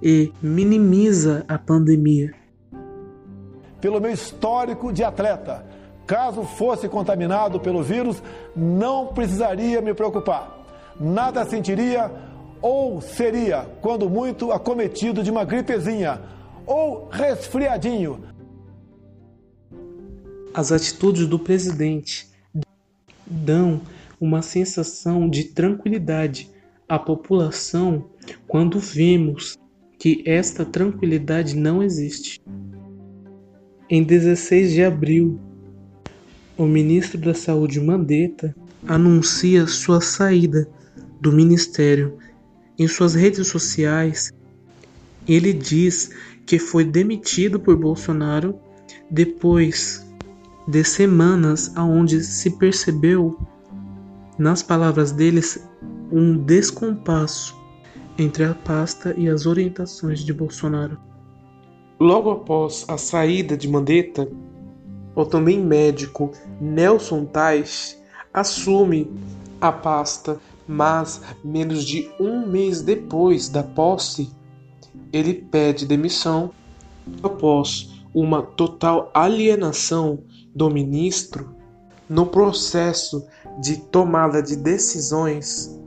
e 0.02 0.32
minimiza 0.42 1.44
a 1.48 1.58
pandemia. 1.58 2.34
Pelo 3.80 4.00
meu 4.00 4.10
histórico 4.10 4.92
de 4.92 5.04
atleta, 5.04 5.64
caso 6.06 6.42
fosse 6.42 6.88
contaminado 6.88 7.60
pelo 7.60 7.82
vírus, 7.82 8.22
não 8.54 9.08
precisaria 9.08 9.80
me 9.80 9.94
preocupar. 9.94 10.64
Nada 10.98 11.44
sentiria 11.44 12.10
ou 12.60 13.00
seria, 13.00 13.66
quando 13.80 14.08
muito, 14.08 14.52
acometido 14.52 15.22
de 15.22 15.30
uma 15.30 15.44
gripezinha 15.44 16.20
ou 16.66 17.08
resfriadinho. 17.10 18.24
As 20.54 20.72
atitudes 20.72 21.26
do 21.26 21.38
presidente 21.38 22.33
dão 23.34 23.80
uma 24.20 24.42
sensação 24.42 25.28
de 25.28 25.44
tranquilidade 25.44 26.50
a 26.88 26.98
população 26.98 28.06
quando 28.46 28.78
vemos 28.78 29.58
que 29.98 30.22
esta 30.26 30.64
tranquilidade 30.64 31.56
não 31.56 31.82
existe. 31.82 32.40
Em 33.88 34.02
16 34.02 34.72
de 34.72 34.82
abril, 34.82 35.38
o 36.56 36.66
ministro 36.66 37.18
da 37.18 37.34
Saúde 37.34 37.80
Mandetta 37.80 38.54
anuncia 38.86 39.66
sua 39.66 40.00
saída 40.00 40.68
do 41.20 41.32
ministério. 41.32 42.18
Em 42.78 42.86
suas 42.86 43.14
redes 43.14 43.48
sociais, 43.48 44.32
ele 45.26 45.52
diz 45.52 46.10
que 46.46 46.58
foi 46.58 46.84
demitido 46.84 47.58
por 47.58 47.76
Bolsonaro 47.76 48.58
depois 49.10 50.03
de 50.66 50.82
semanas 50.84 51.72
aonde 51.76 52.22
se 52.22 52.50
percebeu 52.50 53.38
nas 54.38 54.62
palavras 54.62 55.12
deles 55.12 55.68
um 56.10 56.36
descompasso 56.36 57.54
entre 58.18 58.44
a 58.44 58.54
pasta 58.54 59.14
e 59.16 59.28
as 59.28 59.46
orientações 59.46 60.20
de 60.20 60.32
Bolsonaro. 60.32 60.98
Logo 61.98 62.30
após 62.30 62.84
a 62.88 62.96
saída 62.96 63.56
de 63.56 63.68
Mandetta, 63.68 64.28
o 65.14 65.24
também 65.24 65.60
médico 65.60 66.32
Nelson 66.60 67.24
Tais 67.24 68.00
assume 68.32 69.10
a 69.60 69.70
pasta, 69.70 70.40
mas 70.66 71.22
menos 71.44 71.84
de 71.84 72.10
um 72.18 72.46
mês 72.46 72.82
depois 72.82 73.48
da 73.48 73.62
posse, 73.62 74.30
ele 75.12 75.34
pede 75.34 75.86
demissão 75.86 76.50
após 77.22 77.93
uma 78.14 78.42
total 78.42 79.10
alienação 79.12 80.22
do 80.54 80.70
ministro 80.70 81.54
no 82.08 82.26
processo 82.26 83.26
de 83.60 83.78
tomada 83.78 84.42
de 84.42 84.56
decisões 84.56 85.78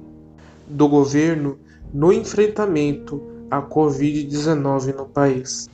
do 0.67 0.87
governo 0.87 1.57
no 1.93 2.11
enfrentamento 2.11 3.21
à 3.49 3.61
Covid-19 3.61 4.95
no 4.95 5.05
país. 5.05 5.69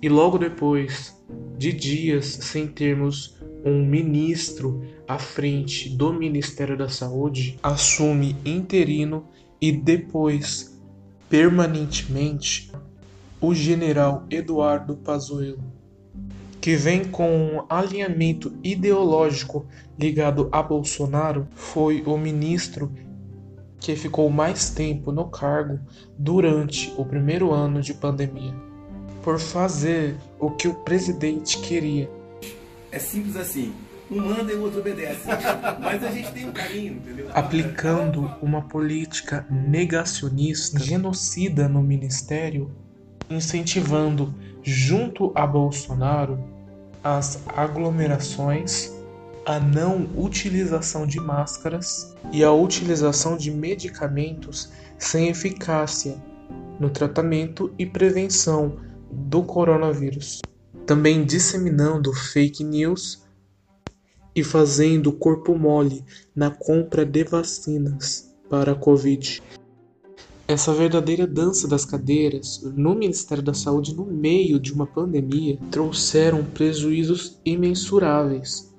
E 0.00 0.08
logo 0.08 0.38
depois 0.38 1.14
de 1.58 1.72
dias 1.72 2.26
sem 2.26 2.66
termos 2.66 3.36
um 3.64 3.84
ministro 3.84 4.82
à 5.08 5.18
frente 5.18 5.88
do 5.88 6.12
Ministério 6.12 6.76
da 6.78 6.88
Saúde, 6.88 7.58
assume 7.62 8.36
interino 8.44 9.24
e 9.60 9.72
depois 9.72 10.80
permanentemente 11.28 12.70
o 13.40 13.54
general 13.54 14.24
Eduardo 14.30 14.96
Pazuello, 14.96 15.62
que 16.60 16.74
vem 16.76 17.04
com 17.04 17.30
um 17.30 17.64
alinhamento 17.68 18.52
ideológico 18.62 19.66
ligado 19.98 20.48
a 20.50 20.62
Bolsonaro, 20.62 21.46
foi 21.54 22.02
o 22.06 22.16
ministro 22.16 22.92
que 23.78 23.94
ficou 23.94 24.28
mais 24.30 24.70
tempo 24.70 25.12
no 25.12 25.26
cargo 25.26 25.78
durante 26.18 26.92
o 26.96 27.04
primeiro 27.04 27.52
ano 27.52 27.80
de 27.80 27.94
pandemia. 27.94 28.54
por 29.22 29.40
fazer 29.40 30.16
o 30.38 30.52
que 30.52 30.68
o 30.68 30.74
presidente 30.74 31.58
queria. 31.58 32.08
É 32.92 32.98
simples 33.00 33.34
assim. 33.34 33.72
Um 34.08 34.20
manda 34.20 34.52
e 34.52 34.54
o 34.54 34.62
outro 34.62 34.78
obedece. 34.78 35.26
Mas 35.80 36.04
a 36.04 36.12
gente 36.12 36.30
tem 36.30 36.48
um 36.48 36.52
carinho, 36.52 36.92
entendeu? 36.92 37.28
Aplicando 37.34 38.30
uma 38.40 38.62
política 38.62 39.44
negacionista, 39.50 40.78
genocida 40.78 41.68
no 41.68 41.82
ministério, 41.82 42.70
incentivando, 43.30 44.34
junto 44.62 45.32
a 45.34 45.46
Bolsonaro, 45.46 46.38
as 47.02 47.42
aglomerações, 47.48 48.92
a 49.44 49.60
não 49.60 50.08
utilização 50.16 51.06
de 51.06 51.20
máscaras 51.20 52.14
e 52.32 52.42
a 52.42 52.52
utilização 52.52 53.36
de 53.36 53.52
medicamentos 53.52 54.72
sem 54.98 55.28
eficácia 55.28 56.16
no 56.80 56.90
tratamento 56.90 57.72
e 57.78 57.86
prevenção 57.86 58.76
do 59.10 59.42
coronavírus. 59.42 60.40
Também 60.84 61.24
disseminando 61.24 62.12
fake 62.12 62.64
news 62.64 63.24
e 64.34 64.44
fazendo 64.44 65.12
corpo 65.12 65.56
mole 65.56 66.04
na 66.34 66.50
compra 66.50 67.06
de 67.06 67.24
vacinas 67.24 68.34
para 68.50 68.72
a 68.72 68.74
Covid. 68.74 69.42
Essa 70.48 70.72
verdadeira 70.72 71.26
dança 71.26 71.66
das 71.66 71.84
cadeiras 71.84 72.62
no 72.76 72.94
Ministério 72.94 73.42
da 73.42 73.52
Saúde 73.52 73.96
no 73.96 74.06
meio 74.06 74.60
de 74.60 74.72
uma 74.72 74.86
pandemia 74.86 75.58
trouxeram 75.72 76.44
prejuízos 76.44 77.40
imensuráveis 77.44 78.72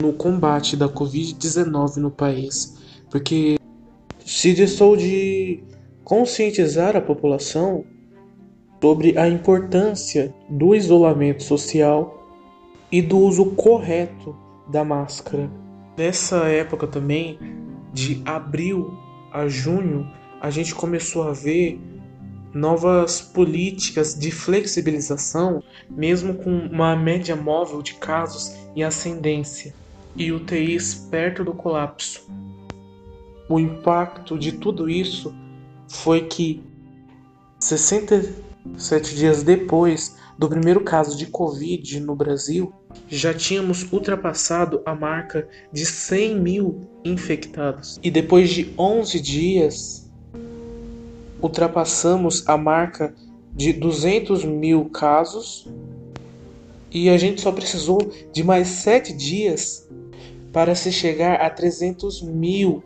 no 0.00 0.12
combate 0.12 0.76
da 0.76 0.88
Covid-19 0.88 1.96
no 1.96 2.10
país, 2.10 2.78
porque 3.10 3.56
se 4.24 4.54
deixou 4.54 4.96
de 4.96 5.64
conscientizar 6.04 6.94
a 6.96 7.00
população 7.00 7.84
sobre 8.80 9.18
a 9.18 9.28
importância 9.28 10.32
do 10.48 10.72
isolamento 10.72 11.42
social 11.42 12.28
e 12.92 13.02
do 13.02 13.18
uso 13.18 13.46
correto 13.52 14.36
da 14.70 14.84
máscara. 14.84 15.50
Nessa 15.96 16.46
época 16.46 16.86
também, 16.86 17.38
de 17.92 18.22
abril 18.24 18.92
a 19.32 19.48
junho, 19.48 20.08
a 20.42 20.50
gente 20.50 20.74
começou 20.74 21.22
a 21.22 21.32
ver 21.32 21.80
novas 22.52 23.20
políticas 23.20 24.12
de 24.12 24.32
flexibilização, 24.32 25.62
mesmo 25.88 26.34
com 26.34 26.50
uma 26.50 26.96
média 26.96 27.36
móvel 27.36 27.80
de 27.80 27.94
casos 27.94 28.52
em 28.74 28.82
ascendência 28.82 29.72
e 30.16 30.32
UTIs 30.32 30.96
perto 31.08 31.44
do 31.44 31.54
colapso. 31.54 32.28
O 33.48 33.60
impacto 33.60 34.36
de 34.36 34.50
tudo 34.50 34.90
isso 34.90 35.32
foi 35.88 36.22
que 36.22 36.60
67 37.60 39.14
dias 39.14 39.44
depois 39.44 40.16
do 40.36 40.48
primeiro 40.48 40.80
caso 40.80 41.16
de 41.16 41.26
Covid 41.26 42.00
no 42.00 42.16
Brasil, 42.16 42.72
já 43.08 43.32
tínhamos 43.32 43.86
ultrapassado 43.92 44.82
a 44.84 44.92
marca 44.92 45.48
de 45.72 45.86
100 45.86 46.40
mil 46.40 46.80
infectados. 47.04 48.00
E 48.02 48.10
depois 48.10 48.50
de 48.50 48.74
11 48.76 49.20
dias, 49.20 50.01
ultrapassamos 51.42 52.48
a 52.48 52.56
marca 52.56 53.14
de 53.54 53.72
200 53.72 54.44
mil 54.44 54.86
casos. 54.86 55.68
E 56.90 57.10
a 57.10 57.18
gente 57.18 57.40
só 57.40 57.50
precisou 57.50 57.98
de 58.32 58.44
mais 58.44 58.68
7 58.68 59.12
dias 59.12 59.88
para 60.52 60.74
se 60.74 60.92
chegar 60.92 61.40
a 61.40 61.50
300 61.50 62.22
mil 62.22 62.82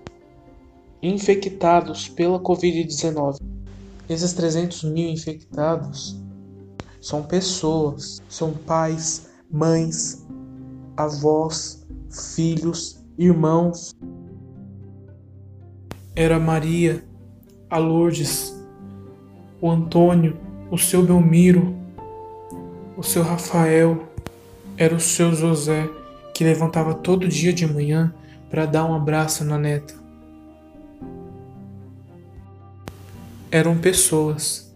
infectados 1.03 2.09
pela 2.09 2.41
Covid-19. 2.41 3.41
Esses 4.09 4.33
300 4.33 4.85
mil 4.85 5.09
infectados 5.09 6.17
são 7.01 7.23
pessoas, 7.23 8.23
são 8.29 8.53
pais, 8.53 9.29
mães, 9.51 10.25
avós, 10.97 11.85
filhos, 12.35 13.05
irmãos. 13.19 13.95
Era 16.15 16.39
Maria, 16.39 17.05
a 17.69 17.79
Lourdes, 17.79 18.56
o 19.67 19.71
Antônio, 19.71 20.37
o 20.71 20.79
seu 20.79 21.03
Belmiro, 21.03 21.77
o 22.97 23.03
seu 23.03 23.23
Rafael, 23.23 24.09
era 24.77 24.95
o 24.95 25.01
seu 25.01 25.35
José 25.35 25.89
que 26.33 26.45
levantava 26.45 26.95
todo 26.95 27.27
dia 27.27 27.53
de 27.53 27.67
manhã 27.67 28.15
para 28.49 28.65
dar 28.65 28.85
um 28.85 28.95
abraço 28.95 29.45
na 29.45 29.59
neta. 29.59 29.95
Eram 33.51 33.79
pessoas. 33.79 34.73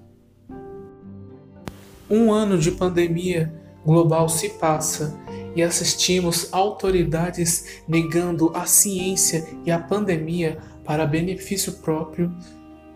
Um 2.09 2.33
ano 2.33 2.59
de 2.59 2.73
pandemia 2.73 3.53
global 3.85 4.29
se 4.29 4.49
passa 4.51 5.17
e 5.55 5.63
assistimos 5.63 6.53
autoridades 6.53 7.83
negando 7.87 8.51
a 8.57 8.67
ciência 8.67 9.47
e 9.65 9.71
a 9.71 9.79
pandemia 9.79 10.59
para 10.85 11.07
benefício 11.07 11.75
próprio. 11.75 12.35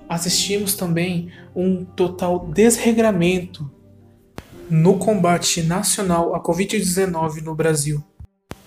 Assistimos 0.08 0.74
também 0.74 1.30
um 1.54 1.84
total 1.84 2.46
desregramento 2.48 3.70
no 4.68 4.98
combate 4.98 5.62
nacional 5.62 6.34
à 6.34 6.42
Covid-19 6.42 7.42
no 7.42 7.54
Brasil. 7.54 8.02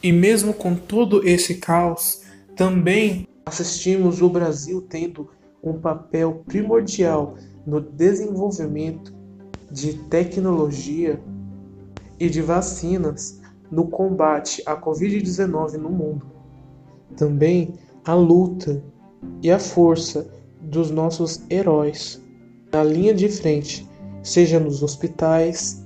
E 0.02 0.12
mesmo 0.12 0.54
com 0.54 0.76
todo 0.76 1.28
esse 1.28 1.56
caos, 1.56 2.23
também 2.56 3.28
assistimos 3.45 4.21
o 4.21 4.30
Brasil 4.30 4.82
tendo 4.82 5.30
um 5.63 5.73
papel 5.73 6.43
primordial 6.45 7.36
no 7.65 7.82
desenvolvimento 7.82 9.13
de 9.71 9.93
tecnologia 9.93 11.19
e 12.19 12.30
de 12.30 12.41
vacinas 12.41 13.41
no 13.71 13.88
combate 13.88 14.63
à 14.65 14.76
Covid-19 14.76 15.73
no 15.73 15.89
mundo. 15.89 16.26
Também 17.15 17.73
a 18.06 18.13
luta 18.13 18.82
e 19.41 19.52
a 19.52 19.60
força 19.60 20.30
dos 20.67 20.91
nossos 20.91 21.41
heróis 21.49 22.21
na 22.71 22.84
linha 22.84 23.13
de 23.13 23.30
frente, 23.30 23.88
seja 24.21 24.60
nos 24.60 24.84
hospitais, 24.84 25.86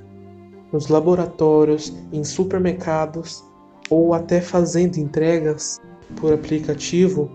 nos 0.74 0.88
laboratórios, 0.88 1.94
em 2.12 2.24
supermercados 2.24 3.44
ou 3.90 4.14
até 4.14 4.42
fazendo 4.42 4.98
entregas 4.98 5.80
por 6.16 6.34
aplicativo, 6.34 7.30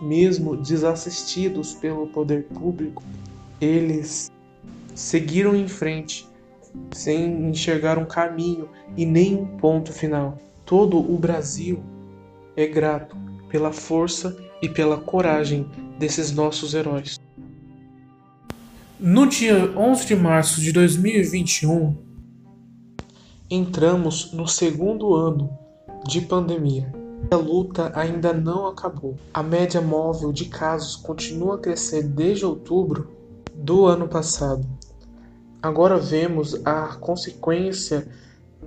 mesmo 0.00 0.56
desassistidos 0.56 1.74
pelo 1.74 2.06
poder 2.08 2.44
público, 2.44 3.02
eles 3.60 4.30
seguiram 4.94 5.54
em 5.54 5.68
frente 5.68 6.26
sem 6.92 7.48
enxergar 7.48 7.98
um 7.98 8.04
caminho 8.04 8.68
e 8.96 9.04
nem 9.04 9.36
um 9.36 9.46
ponto 9.58 9.92
final. 9.92 10.38
Todo 10.64 10.98
o 10.98 11.18
Brasil 11.18 11.80
é 12.56 12.66
grato 12.66 13.16
pela 13.50 13.72
força 13.72 14.36
e 14.62 14.68
pela 14.68 14.96
coragem 14.96 15.66
desses 15.98 16.32
nossos 16.32 16.74
heróis. 16.74 17.18
No 18.98 19.26
dia 19.26 19.72
11 19.76 20.06
de 20.06 20.16
março 20.16 20.60
de 20.60 20.72
2021, 20.72 21.96
entramos 23.50 24.32
no 24.32 24.46
segundo 24.46 25.14
ano 25.14 25.50
de 26.06 26.20
pandemia. 26.20 26.92
A 27.30 27.36
luta 27.36 27.92
ainda 27.94 28.32
não 28.32 28.66
acabou. 28.66 29.16
A 29.34 29.42
média 29.42 29.80
móvel 29.80 30.32
de 30.32 30.46
casos 30.46 30.96
continua 30.96 31.56
a 31.56 31.58
crescer 31.58 32.04
desde 32.04 32.46
outubro 32.46 33.10
do 33.54 33.86
ano 33.86 34.08
passado. 34.08 34.66
Agora 35.62 35.98
vemos 35.98 36.60
a 36.64 36.96
consequência 36.96 38.06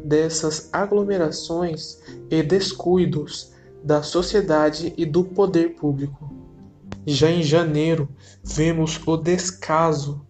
dessas 0.04 0.70
aglomerações 0.72 2.00
e 2.30 2.44
descuidos 2.44 3.52
da 3.84 4.04
sociedade 4.04 4.94
e 4.98 5.06
do 5.06 5.24
poder 5.24 5.76
público. 5.76 6.39
Já 7.06 7.32
em 7.32 7.44
janeiro, 7.44 8.10
vemos 8.44 9.00
o 9.06 9.18
descaso 9.18 10.26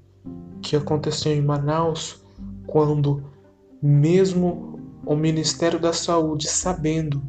que 0.62 0.76
aconteceu 0.76 1.34
em 1.34 1.42
Manaus 1.42 2.24
quando, 2.68 3.24
mesmo 3.82 4.80
o 5.06 5.16
Ministério 5.16 5.80
da 5.80 5.94
Saúde 5.94 6.48
sabendo 6.48 7.22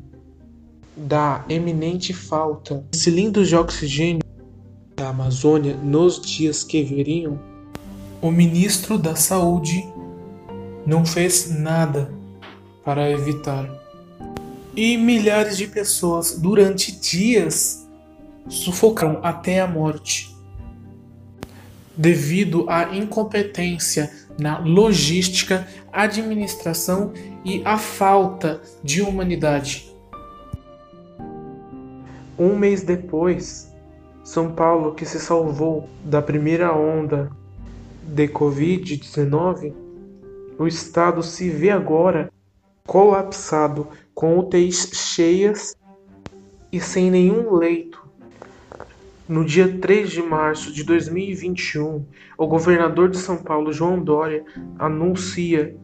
da 0.97 1.45
eminente 1.49 2.13
falta 2.13 2.85
de 2.91 2.99
cilindros 2.99 3.49
de 3.49 3.57
oxigênio 3.57 4.23
da 4.95 5.09
Amazônia 5.09 5.75
nos 5.77 6.21
dias 6.21 6.63
que 6.63 6.83
viriam, 6.83 7.41
o 8.21 8.31
ministro 8.31 8.99
da 8.99 9.17
Saúde 9.17 9.83
não 10.85 11.07
fez 11.07 11.51
nada 11.51 12.13
para 12.85 13.11
evitar. 13.11 13.69
E 14.77 14.97
milhares 14.97 15.57
de 15.57 15.67
pessoas 15.67 16.39
durante 16.39 16.93
dias 16.93 17.89
sufocaram 18.49 19.21
até 19.23 19.61
a 19.61 19.67
morte 19.67 20.35
devido 21.97 22.65
à 22.69 22.97
incompetência 22.97 24.11
na 24.39 24.59
logística, 24.59 25.67
administração 25.93 27.13
e 27.45 27.63
a 27.65 27.77
falta 27.77 28.61
de 28.83 29.03
humanidade. 29.03 29.95
Um 32.39 32.57
mês 32.57 32.83
depois, 32.83 33.71
São 34.25 34.53
Paulo, 34.53 34.95
que 34.95 35.05
se 35.05 35.21
salvou 35.21 35.89
da 36.05 36.23
primeira 36.23 36.75
onda 36.75 37.31
de 38.03 38.27
Covid-19 38.29 39.91
o 40.61 40.67
estado 40.67 41.23
se 41.23 41.49
vê 41.49 41.71
agora 41.71 42.31
colapsado, 42.87 43.89
com 44.15 44.39
UTIs 44.39 44.91
cheias 44.93 45.75
e 46.71 46.79
sem 46.79 47.11
nenhum 47.11 47.55
leito. 47.55 48.00
No 49.31 49.45
dia 49.45 49.79
3 49.79 50.11
de 50.11 50.21
março 50.21 50.73
de 50.73 50.83
2021, 50.83 52.05
o 52.37 52.47
governador 52.49 53.09
de 53.09 53.17
São 53.17 53.37
Paulo, 53.37 53.73
João 53.73 54.03
Dória, 54.03 54.45
anuncia 54.77 55.77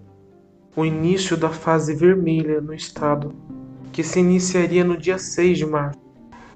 o 0.74 0.84
início 0.84 1.36
da 1.36 1.50
fase 1.50 1.94
vermelha 1.94 2.60
no 2.60 2.74
estado, 2.74 3.32
que 3.92 4.02
se 4.02 4.18
iniciaria 4.18 4.82
no 4.82 4.96
dia 4.96 5.16
6 5.16 5.58
de 5.58 5.64
março. 5.64 5.96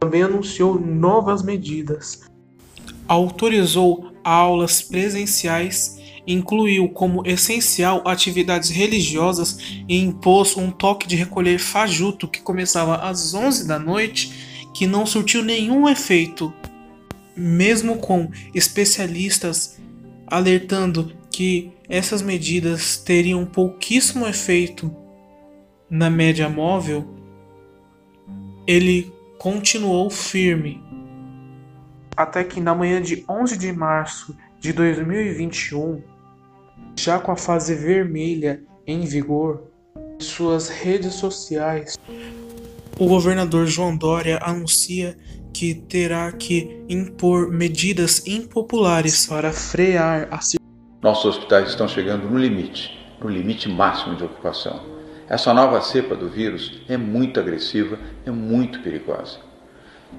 Também 0.01 0.25
anunciou 0.25 0.81
novas 0.81 1.45
medidas. 1.45 2.29
Autorizou 3.07 4.11
aulas 4.25 4.83
presenciais, 4.83 5.97
incluiu 6.27 6.89
como 6.89 7.25
essencial 7.25 8.03
atividades 8.05 8.69
religiosas 8.69 9.59
e 9.89 9.97
impôs 9.97 10.57
um 10.57 10.73
toque 10.73 11.07
de 11.07 11.15
recolher 11.15 11.61
fajuto 11.61 12.27
que 12.27 12.43
começava 12.43 12.97
às 12.97 13.33
11 13.33 13.69
da 13.69 13.79
noite, 13.79 14.51
que 14.75 14.89
não 14.89 15.07
surtiu 15.07 15.45
nenhum 15.45 15.89
efeito, 15.89 16.53
mesmo 17.37 17.99
com 17.99 18.31
especialistas 18.55 19.79
alertando 20.27 21.13
que 21.31 21.73
essas 21.89 22.23
medidas 22.23 22.97
teriam 22.99 23.45
pouquíssimo 23.45 24.27
efeito 24.27 24.95
na 25.89 26.09
média 26.09 26.49
móvel, 26.49 27.05
ele 28.67 29.13
continuou 29.39 30.09
firme. 30.09 30.83
Até 32.17 32.45
que 32.45 32.61
na 32.61 32.75
manhã 32.75 33.01
de 33.01 33.25
11 33.29 33.57
de 33.59 33.73
março 33.73 34.37
de 34.61 34.73
2021, 34.73 36.03
já 36.97 37.19
com 37.19 37.33
a 37.33 37.37
fase 37.37 37.75
vermelha 37.75 38.63
em 38.87 39.01
vigor, 39.01 39.65
em 40.21 40.23
suas 40.23 40.69
redes 40.69 41.15
sociais, 41.15 41.99
o 42.99 43.07
governador 43.07 43.67
João 43.67 43.97
Dória 43.97 44.39
anuncia 44.43 45.17
que 45.53 45.75
terá 45.75 46.33
que 46.33 46.83
impor 46.89 47.51
medidas 47.51 48.27
impopulares 48.27 49.27
para 49.27 49.53
frear 49.53 50.29
a 50.31 50.41
nossos 51.03 51.25
hospitais 51.25 51.71
estão 51.71 51.89
chegando 51.89 52.29
no 52.29 52.39
limite, 52.39 52.99
no 53.23 53.31
limite 53.31 53.71
máximo 53.71 54.17
de 54.17 54.25
ocupação. 54.25 54.81
Essa 55.31 55.55
nova 55.55 55.81
cepa 55.81 56.15
do 56.15 56.29
vírus 56.29 56.83
é 56.91 56.97
muito 56.99 57.41
agressiva, 57.41 57.99
é 58.27 58.31
muito 58.31 58.81
perigosa. 58.81 59.39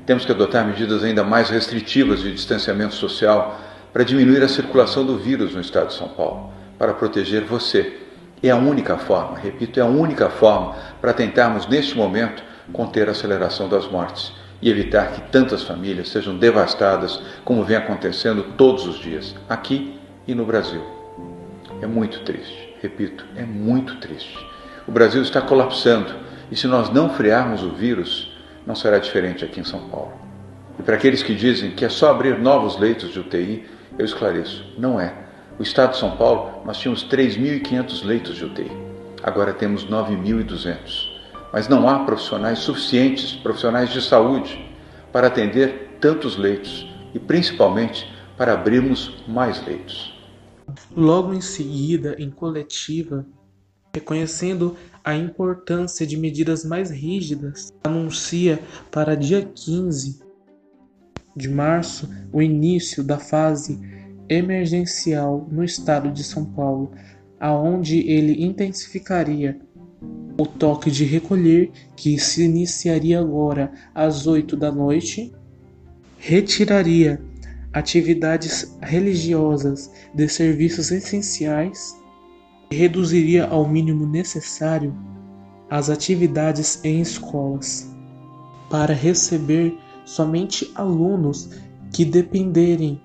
Temos 0.08 0.26
que 0.26 0.32
adotar 0.32 0.66
medidas 0.66 1.04
ainda 1.04 1.24
mais 1.24 1.52
restritivas 1.52 2.22
de 2.22 2.34
distanciamento 2.34 2.96
social 2.96 3.60
para 3.94 4.04
diminuir 4.04 4.42
a 4.42 4.48
circulação 4.48 5.06
do 5.06 5.20
vírus 5.20 5.54
no 5.54 5.62
estado 5.62 5.90
de 5.90 5.94
São 5.94 6.10
Paulo, 6.10 6.52
para 6.80 6.96
proteger 6.96 7.44
você. 7.44 8.00
É 8.42 8.50
a 8.50 8.56
única 8.56 8.98
forma, 8.98 9.38
repito, 9.38 9.80
é 9.80 9.84
a 9.84 9.86
única 9.86 10.32
forma 10.32 10.76
para 11.00 11.14
tentarmos, 11.14 11.68
neste 11.68 11.96
momento, 11.96 12.42
conter 12.74 13.08
a 13.08 13.12
aceleração 13.12 13.70
das 13.70 13.86
mortes 13.86 14.34
e 14.62 14.70
evitar 14.70 15.12
que 15.12 15.22
tantas 15.32 15.64
famílias 15.64 16.10
sejam 16.10 16.38
devastadas 16.38 17.22
como 17.44 17.64
vem 17.64 17.78
acontecendo 17.78 18.44
todos 18.58 18.86
os 18.86 19.00
dias, 19.00 19.36
aqui 19.50 20.00
e 20.28 20.36
no 20.36 20.46
Brasil. 20.46 20.82
É 21.82 21.88
muito 21.88 22.20
triste, 22.22 22.76
repito, 22.82 23.26
é 23.36 23.44
muito 23.44 23.96
triste. 23.98 24.38
O 24.88 24.92
Brasil 24.92 25.22
está 25.22 25.42
colapsando 25.42 26.14
e 26.52 26.56
se 26.56 26.68
nós 26.68 26.90
não 26.90 27.10
frearmos 27.10 27.64
o 27.64 27.72
vírus, 27.72 28.32
não 28.66 28.76
será 28.76 29.00
diferente 29.00 29.44
aqui 29.44 29.60
em 29.60 29.64
São 29.64 29.90
Paulo. 29.90 30.14
E 30.80 30.84
para 30.84 30.96
aqueles 30.96 31.24
que 31.24 31.34
dizem 31.34 31.72
que 31.72 31.86
é 31.86 31.90
só 31.90 32.12
abrir 32.12 32.38
novos 32.38 32.78
leitos 32.78 33.12
de 33.12 33.20
UTI, 33.20 33.66
eu 33.98 34.06
esclareço: 34.06 34.66
não 34.78 35.00
é. 35.00 35.14
O 35.60 35.64
estado 35.64 35.92
de 35.92 35.98
São 35.98 36.16
Paulo, 36.18 36.64
nós 36.66 36.78
tínhamos 36.78 37.04
3.500 37.08 38.04
leitos 38.04 38.36
de 38.36 38.46
UTI, 38.46 38.72
agora 39.22 39.54
temos 39.54 39.86
9.200. 39.86 41.11
Mas 41.52 41.68
não 41.68 41.88
há 41.88 42.06
profissionais 42.06 42.60
suficientes, 42.60 43.34
profissionais 43.34 43.90
de 43.90 44.02
saúde, 44.02 44.72
para 45.12 45.28
atender 45.28 45.98
tantos 46.00 46.38
leitos 46.38 46.88
e 47.14 47.20
principalmente 47.20 48.08
para 48.38 48.54
abrirmos 48.54 49.24
mais 49.28 49.64
leitos. 49.66 50.20
Logo 50.96 51.34
em 51.34 51.42
seguida, 51.42 52.16
em 52.18 52.30
coletiva, 52.30 53.26
reconhecendo 53.94 54.76
a 55.04 55.16
importância 55.16 56.08
de 56.08 56.16
medidas 56.16 56.64
mais 56.64 56.90
rígidas, 56.90 57.74
anuncia 57.84 58.60
para 58.90 59.16
dia 59.16 59.42
15 59.44 60.22
de 61.36 61.50
março 61.50 62.10
o 62.32 62.42
início 62.42 63.04
da 63.04 63.18
fase 63.18 63.80
emergencial 64.30 65.48
no 65.52 65.64
estado 65.64 66.10
de 66.12 66.24
São 66.24 66.46
Paulo, 66.46 66.92
aonde 67.40 68.00
ele 68.00 68.44
intensificaria 68.44 69.60
o 70.38 70.46
toque 70.46 70.90
de 70.90 71.06
recolher 71.06 71.72
que 71.96 72.18
se 72.18 72.44
iniciaria 72.44 73.20
agora 73.20 73.72
às 73.94 74.26
8 74.26 74.58
da 74.58 74.72
noite, 74.72 75.32
retiraria 76.18 77.22
atividades 77.74 78.78
religiosas 78.82 79.92
de 80.14 80.28
serviços 80.28 80.92
essenciais 80.92 81.96
e 82.72 82.76
reduziria 82.76 83.46
ao 83.46 83.68
mínimo 83.68 84.06
necessário 84.06 84.96
as 85.70 85.90
atividades 85.90 86.84
em 86.84 87.00
escolas, 87.00 87.90
para 88.70 88.94
receber 88.94 89.78
somente 90.06 90.70
alunos 90.76 91.50
que 91.94 92.04
dependerem 92.04 93.02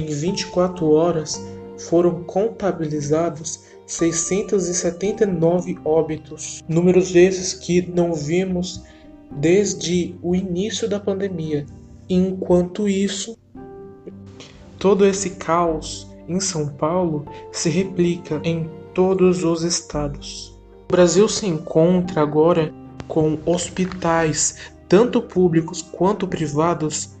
Em 0.00 0.06
24 0.06 0.90
horas 0.90 1.40
foram 1.78 2.24
contabilizados 2.24 3.64
679 3.86 5.78
óbitos, 5.84 6.62
números 6.68 7.14
esses 7.14 7.52
que 7.52 7.82
não 7.82 8.14
vimos 8.14 8.82
desde 9.30 10.14
o 10.22 10.34
início 10.34 10.88
da 10.88 10.98
pandemia. 10.98 11.66
Enquanto 12.08 12.88
isso, 12.88 13.36
todo 14.78 15.06
esse 15.06 15.30
caos 15.30 16.06
em 16.28 16.40
São 16.40 16.68
Paulo 16.68 17.26
se 17.52 17.68
replica 17.68 18.40
em 18.44 18.68
todos 18.94 19.44
os 19.44 19.62
estados. 19.62 20.54
O 20.88 20.92
Brasil 20.92 21.28
se 21.28 21.46
encontra 21.46 22.22
agora 22.22 22.72
com 23.08 23.38
hospitais, 23.44 24.56
tanto 24.88 25.20
públicos 25.20 25.82
quanto 25.82 26.26
privados, 26.26 27.13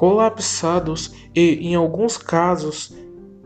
colapsados 0.00 1.12
e, 1.34 1.68
em 1.68 1.74
alguns 1.74 2.16
casos, 2.16 2.96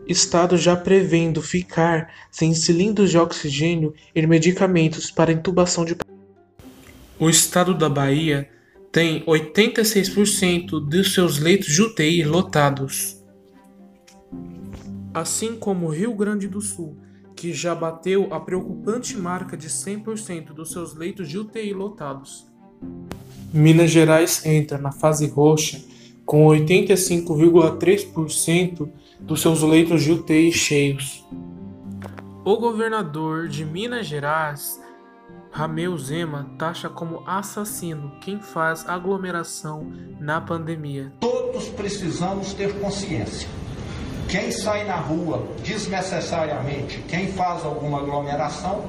estados 0.07 0.61
já 0.61 0.73
prevendo 0.73 1.41
ficar 1.41 2.09
sem 2.31 2.53
cilindros 2.53 3.11
de 3.11 3.17
oxigênio 3.17 3.93
e 4.15 4.25
medicamentos 4.25 5.11
para 5.11 5.33
intubação 5.33 5.83
de 5.83 5.97
o 7.19 7.29
estado 7.29 7.73
da 7.73 7.89
Bahia 7.89 8.49
tem 8.89 9.25
86% 9.25 10.79
dos 10.79 11.13
seus 11.13 11.39
leitos 11.39 11.67
de 11.67 11.81
UTI 11.81 12.23
lotados. 12.23 13.21
Assim 15.13 15.57
como 15.57 15.87
o 15.87 15.89
Rio 15.89 16.13
Grande 16.13 16.47
do 16.47 16.61
Sul, 16.61 16.97
que 17.35 17.51
já 17.51 17.75
bateu 17.75 18.33
a 18.33 18.39
preocupante 18.39 19.17
marca 19.17 19.57
de 19.57 19.67
100% 19.67 20.53
dos 20.53 20.71
seus 20.71 20.95
leitos 20.95 21.27
de 21.27 21.37
UTI 21.37 21.73
lotados. 21.73 22.47
Minas 23.53 23.91
Gerais 23.91 24.45
entra 24.45 24.77
na 24.77 24.93
fase 24.93 25.27
roxa 25.27 25.94
com 26.25 26.47
85,3% 26.47 28.89
dos 29.19 29.41
seus 29.41 29.61
leitos 29.61 30.03
de 30.03 30.11
UTI 30.11 30.51
cheios. 30.51 31.23
O 32.43 32.57
governador 32.57 33.47
de 33.47 33.63
Minas 33.63 34.07
Gerais, 34.07 34.81
Rameu 35.51 35.95
Zema, 35.97 36.49
taxa 36.59 36.89
como 36.89 37.23
assassino 37.25 38.11
quem 38.21 38.39
faz 38.39 38.85
aglomeração 38.87 39.91
na 40.19 40.39
pandemia. 40.41 41.11
Todos 41.19 41.69
precisamos 41.69 42.53
ter 42.53 42.77
consciência. 42.79 43.47
Quem 44.27 44.51
sai 44.51 44.85
na 44.85 44.95
rua 44.95 45.47
desnecessariamente, 45.63 46.99
quem 47.07 47.27
faz 47.27 47.63
alguma 47.63 47.99
aglomeração, 47.99 48.83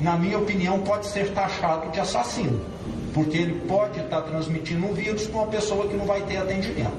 na 0.00 0.16
minha 0.16 0.38
opinião, 0.38 0.80
pode 0.80 1.06
ser 1.06 1.32
taxado 1.32 1.92
de 1.92 2.00
assassino, 2.00 2.60
porque 3.16 3.38
ele 3.38 3.60
pode 3.66 3.98
estar 3.98 4.20
transmitindo 4.20 4.86
um 4.86 4.92
vírus 4.92 5.26
para 5.26 5.40
uma 5.40 5.46
pessoa 5.46 5.88
que 5.88 5.96
não 5.96 6.04
vai 6.04 6.20
ter 6.26 6.36
atendimento. 6.36 6.92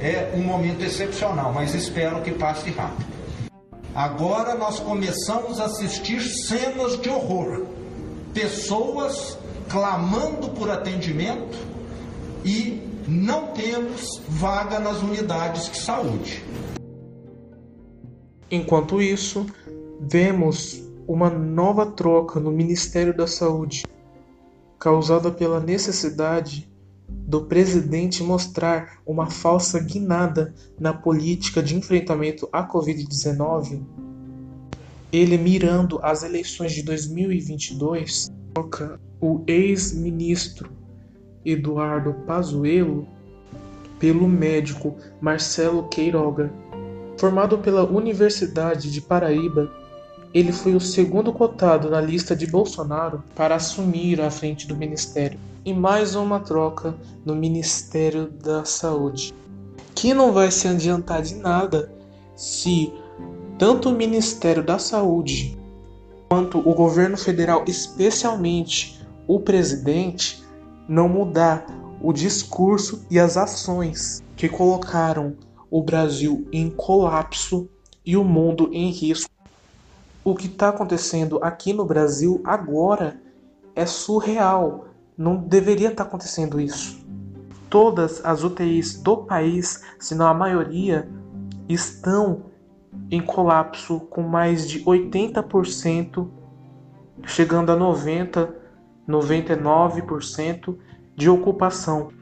É 0.00 0.32
um 0.34 0.42
momento 0.42 0.82
excepcional, 0.82 1.52
mas 1.52 1.74
espero 1.74 2.22
que 2.22 2.30
passe 2.30 2.70
rápido. 2.70 3.12
Agora 3.94 4.54
nós 4.54 4.80
começamos 4.80 5.60
a 5.60 5.66
assistir 5.66 6.22
cenas 6.22 6.98
de 6.98 7.10
horror. 7.10 7.66
Pessoas 8.32 9.36
clamando 9.68 10.48
por 10.48 10.70
atendimento 10.70 11.58
e 12.42 12.82
não 13.06 13.48
temos 13.48 14.22
vaga 14.26 14.80
nas 14.80 15.02
unidades 15.02 15.70
de 15.70 15.76
saúde. 15.76 16.42
Enquanto 18.50 19.02
isso, 19.02 19.44
vemos 20.00 20.82
uma 21.06 21.28
nova 21.28 21.84
troca 21.84 22.40
no 22.40 22.50
Ministério 22.50 23.14
da 23.14 23.26
Saúde, 23.26 23.82
causada 24.82 25.30
pela 25.30 25.60
necessidade 25.60 26.68
do 27.08 27.42
presidente 27.42 28.20
mostrar 28.20 28.98
uma 29.06 29.30
falsa 29.30 29.78
guinada 29.78 30.52
na 30.76 30.92
política 30.92 31.62
de 31.62 31.76
enfrentamento 31.76 32.48
à 32.52 32.68
Covid-19, 32.68 33.80
ele 35.12 35.38
mirando 35.38 36.00
as 36.02 36.24
eleições 36.24 36.72
de 36.72 36.82
2022, 36.82 38.28
troca 38.52 39.00
o 39.20 39.44
ex-ministro 39.46 40.68
Eduardo 41.44 42.14
Pazuello 42.26 43.06
pelo 44.00 44.26
médico 44.26 44.96
Marcelo 45.20 45.88
Queiroga. 45.90 46.52
Formado 47.16 47.56
pela 47.58 47.88
Universidade 47.88 48.90
de 48.90 49.00
Paraíba, 49.00 49.70
ele 50.34 50.52
foi 50.52 50.74
o 50.74 50.80
segundo 50.80 51.32
cotado 51.32 51.90
na 51.90 52.00
lista 52.00 52.34
de 52.34 52.46
Bolsonaro 52.46 53.22
para 53.34 53.56
assumir 53.56 54.20
a 54.20 54.30
frente 54.30 54.66
do 54.66 54.76
ministério. 54.76 55.38
E 55.64 55.72
mais 55.72 56.14
uma 56.14 56.40
troca 56.40 56.94
no 57.24 57.36
Ministério 57.36 58.28
da 58.28 58.64
Saúde, 58.64 59.32
que 59.94 60.12
não 60.12 60.32
vai 60.32 60.50
se 60.50 60.66
adiantar 60.66 61.22
de 61.22 61.36
nada 61.36 61.92
se 62.34 62.92
tanto 63.58 63.90
o 63.90 63.92
Ministério 63.92 64.62
da 64.62 64.78
Saúde 64.78 65.56
quanto 66.28 66.58
o 66.58 66.74
governo 66.74 67.16
federal, 67.16 67.64
especialmente 67.68 69.00
o 69.28 69.38
presidente, 69.38 70.42
não 70.88 71.08
mudar 71.08 71.64
o 72.00 72.12
discurso 72.12 73.06
e 73.10 73.20
as 73.20 73.36
ações 73.36 74.22
que 74.34 74.48
colocaram 74.48 75.36
o 75.70 75.82
Brasil 75.82 76.48
em 76.52 76.68
colapso 76.70 77.68
e 78.04 78.16
o 78.16 78.24
mundo 78.24 78.68
em 78.72 78.90
risco. 78.90 79.31
O 80.24 80.36
que 80.36 80.46
está 80.46 80.68
acontecendo 80.68 81.40
aqui 81.42 81.72
no 81.72 81.84
Brasil 81.84 82.40
agora 82.44 83.20
é 83.74 83.84
surreal. 83.84 84.86
Não 85.18 85.36
deveria 85.36 85.88
estar 85.88 86.04
tá 86.04 86.08
acontecendo 86.08 86.60
isso. 86.60 87.04
Todas 87.68 88.24
as 88.24 88.44
UTIs 88.44 89.00
do 89.02 89.16
país, 89.16 89.82
se 89.98 90.14
não 90.14 90.28
a 90.28 90.34
maioria, 90.34 91.08
estão 91.68 92.42
em 93.10 93.20
colapso 93.20 93.98
com 94.00 94.22
mais 94.22 94.68
de 94.68 94.84
80%, 94.84 96.28
chegando 97.24 97.72
a 97.72 97.76
90, 97.76 98.54
99% 99.08 100.76
de 101.16 101.28
ocupação. 101.28 102.12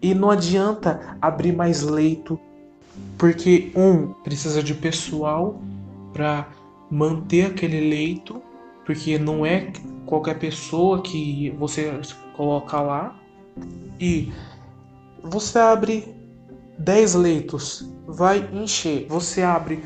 E 0.00 0.14
não 0.14 0.30
adianta 0.30 1.16
abrir 1.20 1.52
mais 1.52 1.82
leito, 1.82 2.38
porque 3.18 3.72
um 3.74 4.12
precisa 4.22 4.62
de 4.62 4.74
pessoal 4.74 5.60
para 6.12 6.46
manter 6.90 7.46
aquele 7.46 7.80
leito, 7.88 8.42
porque 8.84 9.18
não 9.18 9.46
é 9.46 9.72
qualquer 10.04 10.38
pessoa 10.38 11.02
que 11.02 11.50
você 11.58 11.92
coloca 12.36 12.80
lá. 12.80 13.16
E 14.00 14.32
você 15.22 15.58
abre 15.58 16.14
10 16.78 17.14
leitos, 17.14 17.88
vai 18.06 18.48
encher. 18.52 19.06
Você 19.08 19.42
abre 19.42 19.84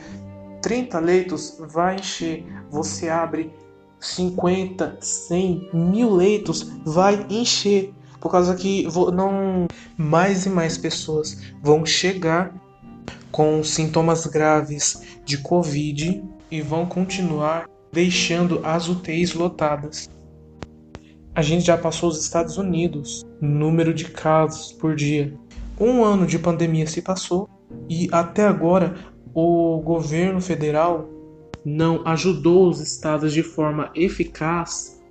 30 0.63 0.99
leitos, 1.01 1.59
vai 1.59 1.97
encher. 1.97 2.45
Você 2.71 3.09
abre 3.09 3.53
50, 4.01 4.99
100, 5.01 5.71
mil 5.75 6.15
leitos, 6.15 6.71
vai 6.85 7.27
encher. 7.29 7.93
Por 8.21 8.31
causa 8.31 8.55
que 8.55 8.89
não 9.13 9.67
mais 9.99 10.47
e 10.47 10.49
mais 10.49 10.79
pessoas 10.79 11.39
vão 11.63 11.85
chegar 11.85 12.55
com 13.31 13.63
sintomas 13.63 14.27
graves 14.27 15.19
de 15.25 15.37
Covid 15.39 16.25
e 16.55 16.61
vão 16.61 16.87
continuar 16.87 17.69
deixando 17.93 18.61
as 18.63 18.89
UTIs 18.89 19.35
lotadas. 19.35 20.09
A 21.35 21.43
gente 21.43 21.65
já 21.65 21.77
passou 21.77 22.09
os 22.09 22.23
Estados 22.23 22.57
Unidos, 22.57 23.27
número 23.41 23.93
de 23.93 24.05
casos 24.05 24.71
por 24.71 24.95
dia. 24.95 25.37
Um 25.81 26.05
ano 26.05 26.25
de 26.25 26.39
pandemia 26.39 26.87
se 26.87 27.03
passou 27.03 27.49
e 27.89 28.09
até 28.13 28.47
agora 28.47 28.95
o 29.35 29.81
governo 29.81 30.41
federal 30.41 31.11
não 31.65 32.07
ajudou 32.07 32.69
os 32.69 32.79
estados 32.79 33.33
de 33.33 33.43
forma 33.43 33.91
eficaz 33.93 35.03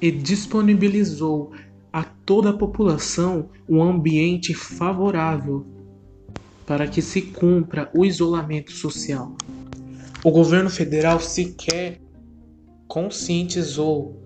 e 0.00 0.10
disponibilizou 0.10 1.52
a 1.92 2.02
toda 2.02 2.50
a 2.50 2.56
população 2.56 3.50
um 3.68 3.80
ambiente 3.80 4.52
favorável 4.52 5.64
para 6.66 6.88
que 6.88 7.00
se 7.00 7.22
cumpra 7.22 7.88
o 7.94 8.04
isolamento 8.04 8.72
social. 8.72 9.36
O 10.24 10.30
governo 10.30 10.70
federal 10.70 11.18
sequer 11.18 12.00
conscientizou 12.86 14.22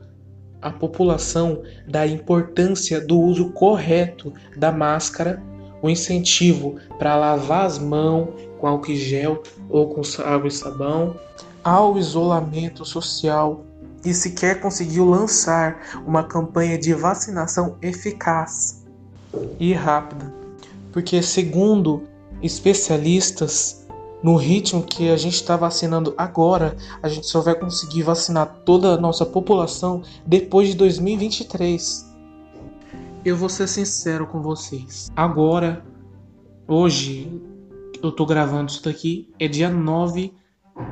a 0.61 0.71
população 0.71 1.63
da 1.89 2.07
importância 2.07 3.01
do 3.01 3.19
uso 3.19 3.51
correto 3.53 4.33
da 4.57 4.71
máscara, 4.71 5.43
o 5.81 5.89
incentivo 5.89 6.77
para 6.99 7.17
lavar 7.17 7.65
as 7.65 7.79
mãos 7.79 8.29
com 8.59 8.67
álcool 8.67 8.95
gel 8.95 9.43
ou 9.71 9.95
com 9.95 10.03
água 10.23 10.49
e 10.49 10.51
sabão, 10.51 11.17
ao 11.65 11.97
isolamento 11.97 12.85
social 12.85 13.65
e 14.05 14.13
sequer 14.13 14.61
conseguiu 14.61 15.05
lançar 15.05 16.03
uma 16.07 16.25
campanha 16.25 16.77
de 16.79 16.93
vacinação 16.93 17.77
eficaz 17.81 18.85
e 19.59 19.73
rápida. 19.73 20.33
Porque, 20.93 21.23
segundo 21.23 22.05
especialistas, 22.43 23.86
no 24.27 24.35
ritmo 24.35 24.83
que 24.83 25.09
a 25.09 25.17
gente 25.17 25.35
está 25.35 25.57
vacinando 25.57 26.13
agora, 26.19 26.77
a 27.01 27.09
gente 27.09 27.29
só 27.29 27.41
vai 27.41 27.55
conseguir 27.55 28.03
vacinar 28.03 28.63
toda 28.65 28.89
a 28.89 28.97
nossa 28.97 29.25
população 29.25 30.03
depois 30.27 30.71
de 30.71 30.75
2023. 30.75 32.13
Eu 33.25 33.37
vou 33.37 33.49
ser 33.49 33.69
sincero 33.69 34.27
com 34.27 34.43
vocês. 34.43 35.13
Agora, 35.15 35.87
hoje, 36.67 37.41
eu 38.03 38.11
tô 38.11 38.27
gravando 38.27 38.73
isso 38.73 38.83
daqui, 38.83 39.33
é 39.39 39.47
dia 39.47 39.71
9 39.71 40.35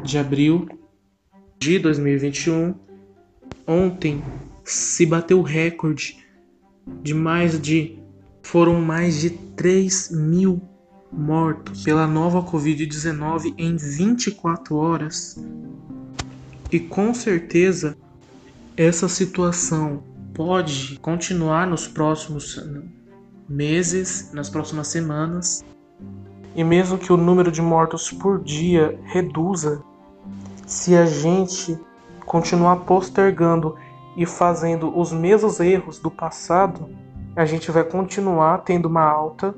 de 0.04 0.16
abril 0.16 0.68
de 1.58 1.80
2021 1.80 2.72
Ontem 3.66 4.22
se 4.62 5.04
bateu 5.04 5.40
o 5.40 5.42
recorde 5.42 6.24
de 7.02 7.12
mais 7.12 7.60
de. 7.60 7.98
Foram 8.44 8.80
mais 8.80 9.20
de 9.20 9.30
3 9.30 10.12
mil 10.12 10.62
mortos 11.16 11.84
pela 11.84 12.06
nova 12.06 12.42
Covid-19 12.42 13.54
em 13.56 13.76
24 13.76 14.76
horas. 14.76 15.36
E 16.70 16.80
com 16.80 17.14
certeza 17.14 17.96
essa 18.76 19.08
situação 19.08 20.02
pode 20.34 20.98
continuar 21.00 21.66
nos 21.66 21.86
próximos 21.86 22.60
meses, 23.48 24.32
nas 24.32 24.50
próximas 24.50 24.88
semanas. 24.88 25.64
E 26.56 26.64
mesmo 26.64 26.98
que 26.98 27.12
o 27.12 27.16
número 27.16 27.50
de 27.50 27.62
mortos 27.62 28.10
por 28.10 28.42
dia 28.42 28.98
reduza, 29.04 29.82
se 30.66 30.96
a 30.96 31.06
gente 31.06 31.78
continuar 32.26 32.76
postergando 32.78 33.76
e 34.16 34.26
fazendo 34.26 34.96
os 34.98 35.12
mesmos 35.12 35.60
erros 35.60 35.98
do 35.98 36.10
passado, 36.10 36.88
a 37.36 37.44
gente 37.44 37.70
vai 37.70 37.84
continuar 37.84 38.58
tendo 38.58 38.86
uma 38.86 39.02
alta 39.02 39.54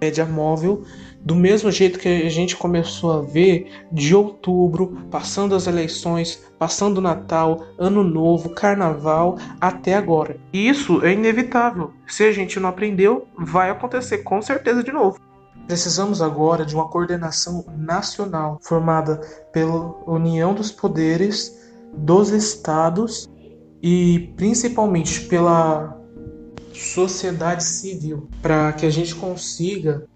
média 0.00 0.24
móvel 0.24 0.84
do 1.26 1.34
mesmo 1.34 1.72
jeito 1.72 1.98
que 1.98 2.08
a 2.08 2.28
gente 2.28 2.56
começou 2.56 3.12
a 3.12 3.20
ver 3.20 3.84
de 3.90 4.14
outubro, 4.14 4.96
passando 5.10 5.56
as 5.56 5.66
eleições, 5.66 6.44
passando 6.56 7.00
Natal, 7.00 7.64
Ano 7.76 8.04
Novo, 8.04 8.50
Carnaval 8.50 9.36
até 9.60 9.94
agora. 9.94 10.36
E 10.52 10.68
isso 10.68 11.04
é 11.04 11.12
inevitável. 11.12 11.92
Se 12.06 12.22
a 12.22 12.30
gente 12.30 12.60
não 12.60 12.68
aprendeu, 12.68 13.26
vai 13.36 13.70
acontecer 13.70 14.18
com 14.18 14.40
certeza 14.40 14.84
de 14.84 14.92
novo. 14.92 15.18
Precisamos 15.66 16.22
agora 16.22 16.64
de 16.64 16.76
uma 16.76 16.88
coordenação 16.88 17.64
nacional 17.76 18.60
formada 18.62 19.20
pela 19.52 19.96
união 20.06 20.54
dos 20.54 20.70
poderes 20.70 21.60
dos 21.92 22.30
estados 22.30 23.28
e 23.82 24.32
principalmente 24.36 25.22
pela 25.22 25.95
sociedade 26.78 27.64
civil, 27.64 28.28
para 28.42 28.72
que 28.72 28.86
a 28.86 28.90
gente 28.90 29.14
consiga 29.14 30.06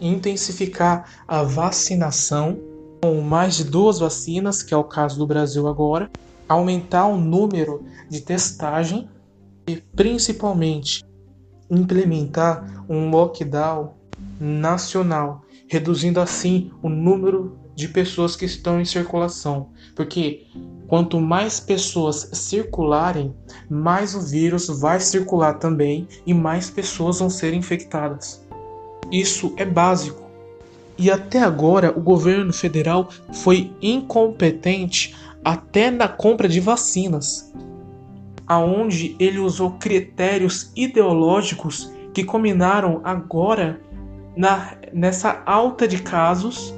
intensificar 0.00 1.24
a 1.26 1.42
vacinação 1.42 2.58
com 3.02 3.20
mais 3.20 3.56
de 3.56 3.64
duas 3.64 3.98
vacinas, 3.98 4.62
que 4.62 4.72
é 4.72 4.76
o 4.76 4.84
caso 4.84 5.18
do 5.18 5.26
Brasil 5.26 5.66
agora, 5.66 6.10
aumentar 6.48 7.06
o 7.06 7.16
número 7.16 7.84
de 8.08 8.20
testagem 8.20 9.08
e 9.66 9.76
principalmente 9.76 11.04
implementar 11.70 12.84
um 12.88 13.10
lockdown 13.10 13.94
nacional, 14.38 15.42
reduzindo 15.68 16.20
assim 16.20 16.70
o 16.82 16.88
número 16.88 17.58
de 17.76 17.86
pessoas 17.86 18.34
que 18.34 18.46
estão 18.46 18.80
em 18.80 18.86
circulação, 18.86 19.68
porque 19.94 20.46
quanto 20.88 21.20
mais 21.20 21.60
pessoas 21.60 22.30
circularem, 22.32 23.34
mais 23.68 24.14
o 24.14 24.20
vírus 24.20 24.66
vai 24.80 24.98
circular 24.98 25.58
também 25.58 26.08
e 26.26 26.32
mais 26.32 26.70
pessoas 26.70 27.18
vão 27.18 27.28
ser 27.28 27.52
infectadas. 27.52 28.42
Isso 29.12 29.52
é 29.58 29.64
básico. 29.64 30.24
E 30.96 31.10
até 31.10 31.42
agora 31.42 31.92
o 31.94 32.00
governo 32.00 32.52
federal 32.52 33.10
foi 33.30 33.70
incompetente 33.82 35.14
até 35.44 35.90
na 35.90 36.08
compra 36.08 36.48
de 36.48 36.58
vacinas, 36.58 37.52
aonde 38.46 39.14
ele 39.20 39.38
usou 39.38 39.72
critérios 39.72 40.72
ideológicos 40.74 41.92
que 42.14 42.24
combinaram 42.24 43.02
agora 43.04 43.78
na, 44.34 44.78
nessa 44.94 45.42
alta 45.44 45.86
de 45.86 45.98
casos 46.02 46.74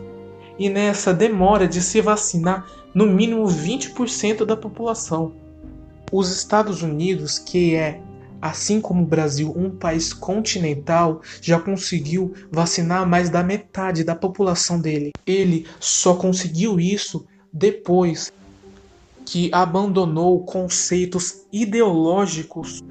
e 0.59 0.69
nessa 0.69 1.15
demora 1.15 1.69
de 1.69 1.81
se 1.81 2.01
vacinar 2.01 2.67
no 2.95 3.07
mínimo 3.07 3.45
20% 3.45 4.45
da 4.45 4.57
população. 4.57 5.33
Os 6.11 6.31
Estados 6.35 6.83
Unidos, 6.83 7.39
que 7.39 7.75
é 7.75 8.01
assim 8.41 8.81
como 8.81 9.03
o 9.03 9.07
Brasil, 9.07 9.53
um 9.57 9.71
país 9.71 10.13
continental, 10.13 11.21
já 11.41 11.59
conseguiu 11.59 12.33
vacinar 12.51 13.07
mais 13.07 13.29
da 13.29 13.43
metade 13.43 14.05
da 14.05 14.15
população 14.15 14.81
dele. 14.81 15.13
Ele 15.27 15.67
só 15.81 16.15
conseguiu 16.15 16.81
isso 16.81 17.27
depois 17.53 18.33
que 19.27 19.51
abandonou 19.53 20.43
conceitos 20.45 21.45
ideológicos, 21.53 22.83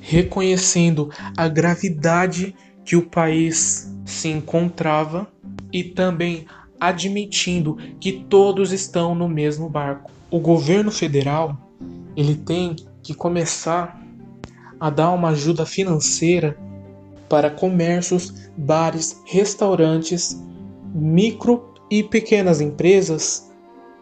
reconhecendo 0.00 1.10
a 1.36 1.48
gravidade 1.48 2.54
que 2.84 2.96
o 2.96 3.02
país 3.02 3.90
se 4.04 4.28
encontrava 4.28 5.26
e 5.72 5.82
também 5.82 6.46
admitindo 6.82 7.78
que 8.00 8.10
todos 8.10 8.72
estão 8.72 9.14
no 9.14 9.28
mesmo 9.28 9.68
barco. 9.68 10.10
O 10.28 10.40
governo 10.40 10.90
federal, 10.90 11.56
ele 12.16 12.34
tem 12.34 12.74
que 13.04 13.14
começar 13.14 14.02
a 14.80 14.90
dar 14.90 15.12
uma 15.12 15.28
ajuda 15.28 15.64
financeira 15.64 16.58
para 17.28 17.48
comércios, 17.48 18.50
bares, 18.56 19.22
restaurantes, 19.24 20.36
micro 20.92 21.72
e 21.88 22.02
pequenas 22.02 22.60
empresas 22.60 23.48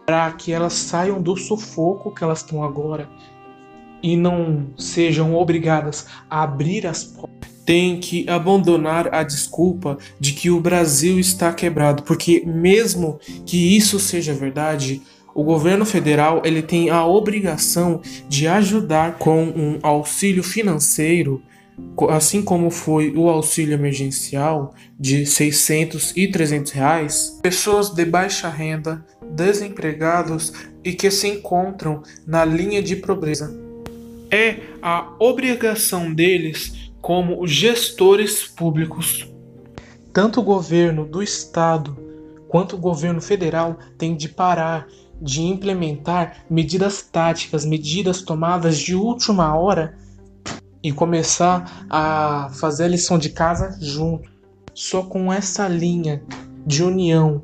para 0.03 0.31
que 0.31 0.51
elas 0.51 0.73
saiam 0.73 1.21
do 1.21 1.37
sufoco 1.37 2.09
que 2.09 2.23
elas 2.23 2.39
estão 2.39 2.63
agora 2.63 3.07
e 4.01 4.17
não 4.17 4.65
sejam 4.75 5.35
obrigadas 5.35 6.07
a 6.27 6.41
abrir 6.41 6.87
as 6.87 7.03
portas. 7.03 7.40
Tem 7.65 7.99
que 7.99 8.27
abandonar 8.29 9.13
a 9.13 9.23
desculpa 9.23 9.97
de 10.19 10.33
que 10.33 10.49
o 10.49 10.59
Brasil 10.59 11.19
está 11.19 11.53
quebrado, 11.53 12.03
porque 12.03 12.43
mesmo 12.45 13.19
que 13.45 13.77
isso 13.77 13.99
seja 13.99 14.33
verdade, 14.33 15.01
o 15.33 15.43
governo 15.43 15.85
federal 15.85 16.41
ele 16.43 16.61
tem 16.61 16.89
a 16.89 17.05
obrigação 17.05 18.01
de 18.27 18.47
ajudar 18.47 19.17
com 19.17 19.43
um 19.43 19.79
auxílio 19.81 20.43
financeiro, 20.43 21.41
assim 22.09 22.41
como 22.41 22.69
foi 22.69 23.11
o 23.15 23.29
auxílio 23.29 23.73
emergencial 23.73 24.73
de 24.99 25.25
600 25.25 26.13
e 26.15 26.27
300 26.27 26.71
reais, 26.71 27.39
pessoas 27.41 27.89
de 27.89 28.05
baixa 28.05 28.49
renda, 28.49 29.05
desempregados 29.33 30.51
e 30.83 30.93
que 30.93 31.09
se 31.09 31.27
encontram 31.27 32.03
na 32.27 32.43
linha 32.43 32.81
de 32.81 32.95
pobreza. 32.97 33.57
É 34.29 34.57
a 34.81 35.13
obrigação 35.19 36.13
deles 36.13 36.90
como 37.01 37.45
gestores 37.47 38.43
públicos. 38.47 39.27
Tanto 40.13 40.39
o 40.39 40.43
governo 40.43 41.05
do 41.05 41.23
estado 41.23 41.97
quanto 42.47 42.75
o 42.75 42.79
governo 42.79 43.21
federal 43.21 43.77
tem 43.97 44.15
de 44.15 44.29
parar 44.29 44.87
de 45.21 45.41
implementar 45.43 46.45
medidas 46.49 47.01
táticas, 47.03 47.63
medidas 47.63 48.21
tomadas 48.21 48.77
de 48.77 48.95
última 48.95 49.55
hora 49.55 49.97
e 50.83 50.91
começar 50.91 51.85
a 51.89 52.49
fazer 52.59 52.85
a 52.85 52.87
lição 52.87 53.19
de 53.19 53.29
casa 53.29 53.77
junto. 53.79 54.29
Só 54.73 55.03
com 55.03 55.31
essa 55.31 55.67
linha 55.67 56.23
de 56.65 56.83
união 56.83 57.43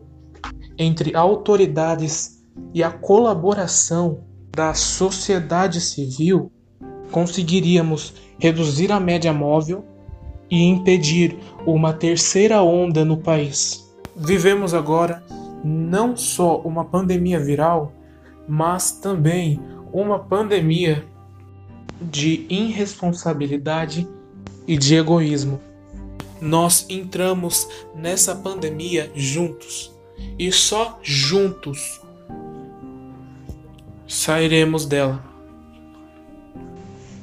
entre 0.78 1.16
autoridades 1.16 2.44
e 2.74 2.84
a 2.84 2.90
colaboração 2.90 4.24
da 4.52 4.74
sociedade 4.74 5.80
civil, 5.80 6.52
conseguiríamos 7.12 8.14
reduzir 8.40 8.92
a 8.92 9.00
média 9.00 9.34
móvel 9.34 9.84
e 10.50 10.64
impedir 10.64 11.38
uma 11.66 11.94
terceira 11.94 12.62
onda 12.62 13.04
no 13.04 13.18
país. 13.18 13.88
Vivemos 14.16 14.74
agora 14.74 15.24
não 15.64 16.16
só 16.16 16.60
uma 16.62 16.86
pandemia 16.86 17.40
viral, 17.40 17.92
mas 18.48 18.92
também 18.92 19.60
uma 19.92 20.20
pandemia 20.20 21.06
de 22.02 22.46
irresponsabilidade 22.50 24.08
e 24.68 24.78
de 24.78 24.96
egoísmo. 24.96 25.60
Nós 26.40 26.86
entramos 26.90 27.68
nessa 27.96 28.36
pandemia 28.36 29.12
juntos 29.16 29.92
e 30.38 30.52
só 30.52 31.00
juntos 31.02 32.02
sairemos 34.08 34.86
dela. 34.86 35.24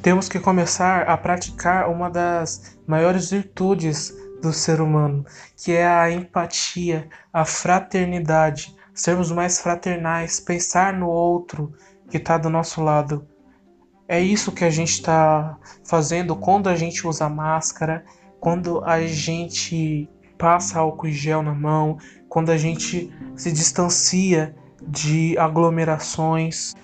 Temos 0.05 0.29
que 0.29 0.39
começar 0.39 1.09
a 1.09 1.17
praticar 1.17 1.89
uma 1.89 2.11
das 2.11 2.77
maiores 2.87 3.31
virtudes 3.31 4.15
do 4.43 4.53
ser 4.53 4.83
humano, 4.83 5.25
que 5.57 5.73
é 5.73 5.87
a 5.87 6.11
empatia, 6.11 7.09
a 7.33 7.47
fraternidade, 7.47 8.77
sermos 8.93 9.33
mais 9.33 9.63
fraternais, 9.63 10.39
pensar 10.39 10.93
no 10.93 11.09
outro 11.09 11.73
que 12.11 12.19
está 12.19 12.37
do 12.37 12.51
nosso 12.51 12.83
lado. 12.83 13.27
É 14.07 14.21
isso 14.21 14.53
que 14.53 14.63
a 14.63 14.69
gente 14.69 14.91
está 14.91 15.57
fazendo 15.83 16.37
quando 16.37 16.69
a 16.69 16.77
gente 16.77 17.07
usa 17.07 17.27
máscara, 17.31 18.05
quando 18.39 18.85
a 18.85 19.07
gente 19.07 20.07
passa 20.37 20.81
álcool 20.81 21.09
em 21.09 21.13
gel 21.13 21.43
na 21.43 21.55
mão, 21.55 21.97
quando 22.29 22.53
a 22.53 22.59
gente 22.59 23.11
se 23.35 23.51
distancia 23.51 24.55
de 24.87 25.35
aglomerações. 25.39 26.75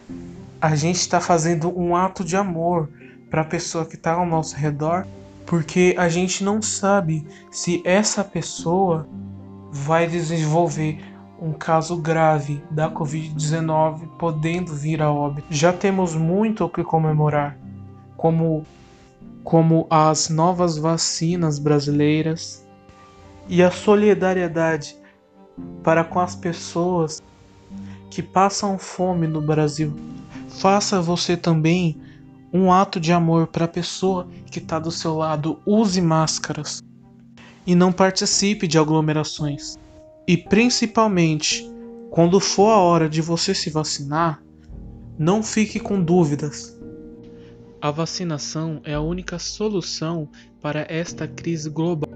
A 0.58 0.74
gente 0.74 1.00
está 1.00 1.20
fazendo 1.20 1.78
um 1.78 1.94
ato 1.94 2.24
de 2.24 2.34
amor 2.34 2.88
para 3.30 3.42
a 3.42 3.44
pessoa 3.44 3.86
que 3.86 3.94
está 3.94 4.12
ao 4.12 4.26
nosso 4.26 4.56
redor 4.56 5.06
porque 5.50 5.96
a 5.98 6.08
gente 6.08 6.44
não 6.44 6.62
sabe 6.62 7.26
se 7.50 7.82
essa 7.84 8.22
pessoa 8.22 9.04
vai 9.72 10.06
desenvolver 10.06 11.04
um 11.42 11.52
caso 11.52 11.96
grave 11.96 12.62
da 12.70 12.88
Covid-19, 12.88 14.06
podendo 14.16 14.72
vir 14.72 15.02
a 15.02 15.10
óbito. 15.10 15.48
Já 15.50 15.72
temos 15.72 16.14
muito 16.14 16.64
o 16.64 16.68
que 16.68 16.84
comemorar, 16.84 17.58
como, 18.16 18.64
como 19.42 19.88
as 19.90 20.28
novas 20.28 20.78
vacinas 20.78 21.58
brasileiras 21.58 22.64
e 23.48 23.60
a 23.60 23.72
solidariedade 23.72 24.96
para 25.82 26.04
com 26.04 26.20
as 26.20 26.36
pessoas 26.36 27.20
que 28.08 28.22
passam 28.22 28.78
fome 28.78 29.26
no 29.26 29.42
Brasil. 29.42 29.92
Faça 30.48 31.02
você 31.02 31.36
também 31.36 32.00
um 32.52 32.72
ato 32.72 32.98
de 32.98 33.12
amor 33.12 33.46
para 33.46 33.64
a 33.64 33.68
pessoa 33.68 34.28
que 34.50 34.58
está 34.58 34.78
do 34.78 34.90
seu 34.90 35.16
lado. 35.16 35.60
Use 35.64 36.00
máscaras 36.00 36.82
e 37.66 37.74
não 37.74 37.92
participe 37.92 38.66
de 38.66 38.78
aglomerações. 38.78 39.78
E 40.26 40.36
principalmente, 40.36 41.70
quando 42.10 42.40
for 42.40 42.70
a 42.70 42.78
hora 42.78 43.08
de 43.08 43.20
você 43.20 43.54
se 43.54 43.70
vacinar, 43.70 44.42
não 45.18 45.42
fique 45.42 45.78
com 45.78 46.02
dúvidas. 46.02 46.78
A 47.80 47.90
vacinação 47.90 48.80
é 48.84 48.94
a 48.94 49.00
única 49.00 49.38
solução 49.38 50.28
para 50.60 50.86
esta 50.88 51.26
crise 51.26 51.70
global. 51.70 52.10